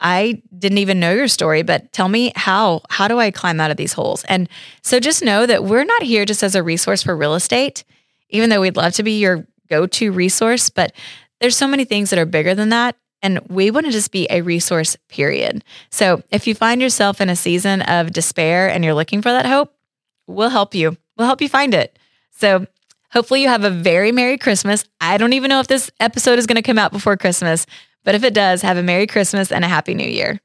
I 0.00 0.42
didn't 0.56 0.78
even 0.78 1.00
know 1.00 1.12
your 1.12 1.28
story, 1.28 1.62
but 1.62 1.92
tell 1.92 2.08
me 2.08 2.32
how 2.36 2.82
how 2.90 3.08
do 3.08 3.18
I 3.18 3.30
climb 3.30 3.60
out 3.60 3.70
of 3.70 3.76
these 3.76 3.94
holes?" 3.94 4.24
And 4.24 4.48
so 4.82 5.00
just 5.00 5.24
know 5.24 5.46
that 5.46 5.64
we're 5.64 5.84
not 5.84 6.02
here 6.02 6.24
just 6.24 6.42
as 6.42 6.54
a 6.54 6.62
resource 6.62 7.02
for 7.02 7.16
real 7.16 7.34
estate, 7.34 7.84
even 8.28 8.50
though 8.50 8.60
we'd 8.60 8.76
love 8.76 8.92
to 8.94 9.02
be 9.02 9.18
your 9.18 9.46
go-to 9.68 10.12
resource, 10.12 10.68
but 10.68 10.92
there's 11.40 11.56
so 11.56 11.68
many 11.68 11.84
things 11.84 12.10
that 12.10 12.18
are 12.18 12.26
bigger 12.26 12.54
than 12.54 12.70
that 12.70 12.96
and 13.22 13.40
we 13.48 13.70
want 13.70 13.86
to 13.86 13.92
just 13.92 14.12
be 14.12 14.26
a 14.30 14.42
resource, 14.42 14.96
period. 15.08 15.64
So 15.90 16.22
if 16.30 16.46
you 16.46 16.54
find 16.54 16.80
yourself 16.80 17.20
in 17.20 17.28
a 17.28 17.36
season 17.36 17.82
of 17.82 18.12
despair 18.12 18.68
and 18.68 18.84
you're 18.84 18.94
looking 18.94 19.22
for 19.22 19.30
that 19.30 19.46
hope, 19.46 19.74
we'll 20.26 20.50
help 20.50 20.74
you. 20.74 20.96
We'll 21.16 21.26
help 21.26 21.42
you 21.42 21.48
find 21.48 21.74
it. 21.74 21.98
So 22.30 22.66
hopefully 23.10 23.42
you 23.42 23.48
have 23.48 23.64
a 23.64 23.70
very 23.70 24.12
Merry 24.12 24.38
Christmas. 24.38 24.84
I 25.00 25.18
don't 25.18 25.34
even 25.34 25.48
know 25.48 25.60
if 25.60 25.68
this 25.68 25.90
episode 26.00 26.38
is 26.38 26.46
going 26.46 26.56
to 26.56 26.62
come 26.62 26.78
out 26.78 26.92
before 26.92 27.16
Christmas, 27.16 27.66
but 28.04 28.14
if 28.14 28.24
it 28.24 28.34
does, 28.34 28.62
have 28.62 28.76
a 28.76 28.82
Merry 28.82 29.06
Christmas 29.06 29.52
and 29.52 29.64
a 29.64 29.68
Happy 29.68 29.94
New 29.94 30.08
Year. 30.08 30.40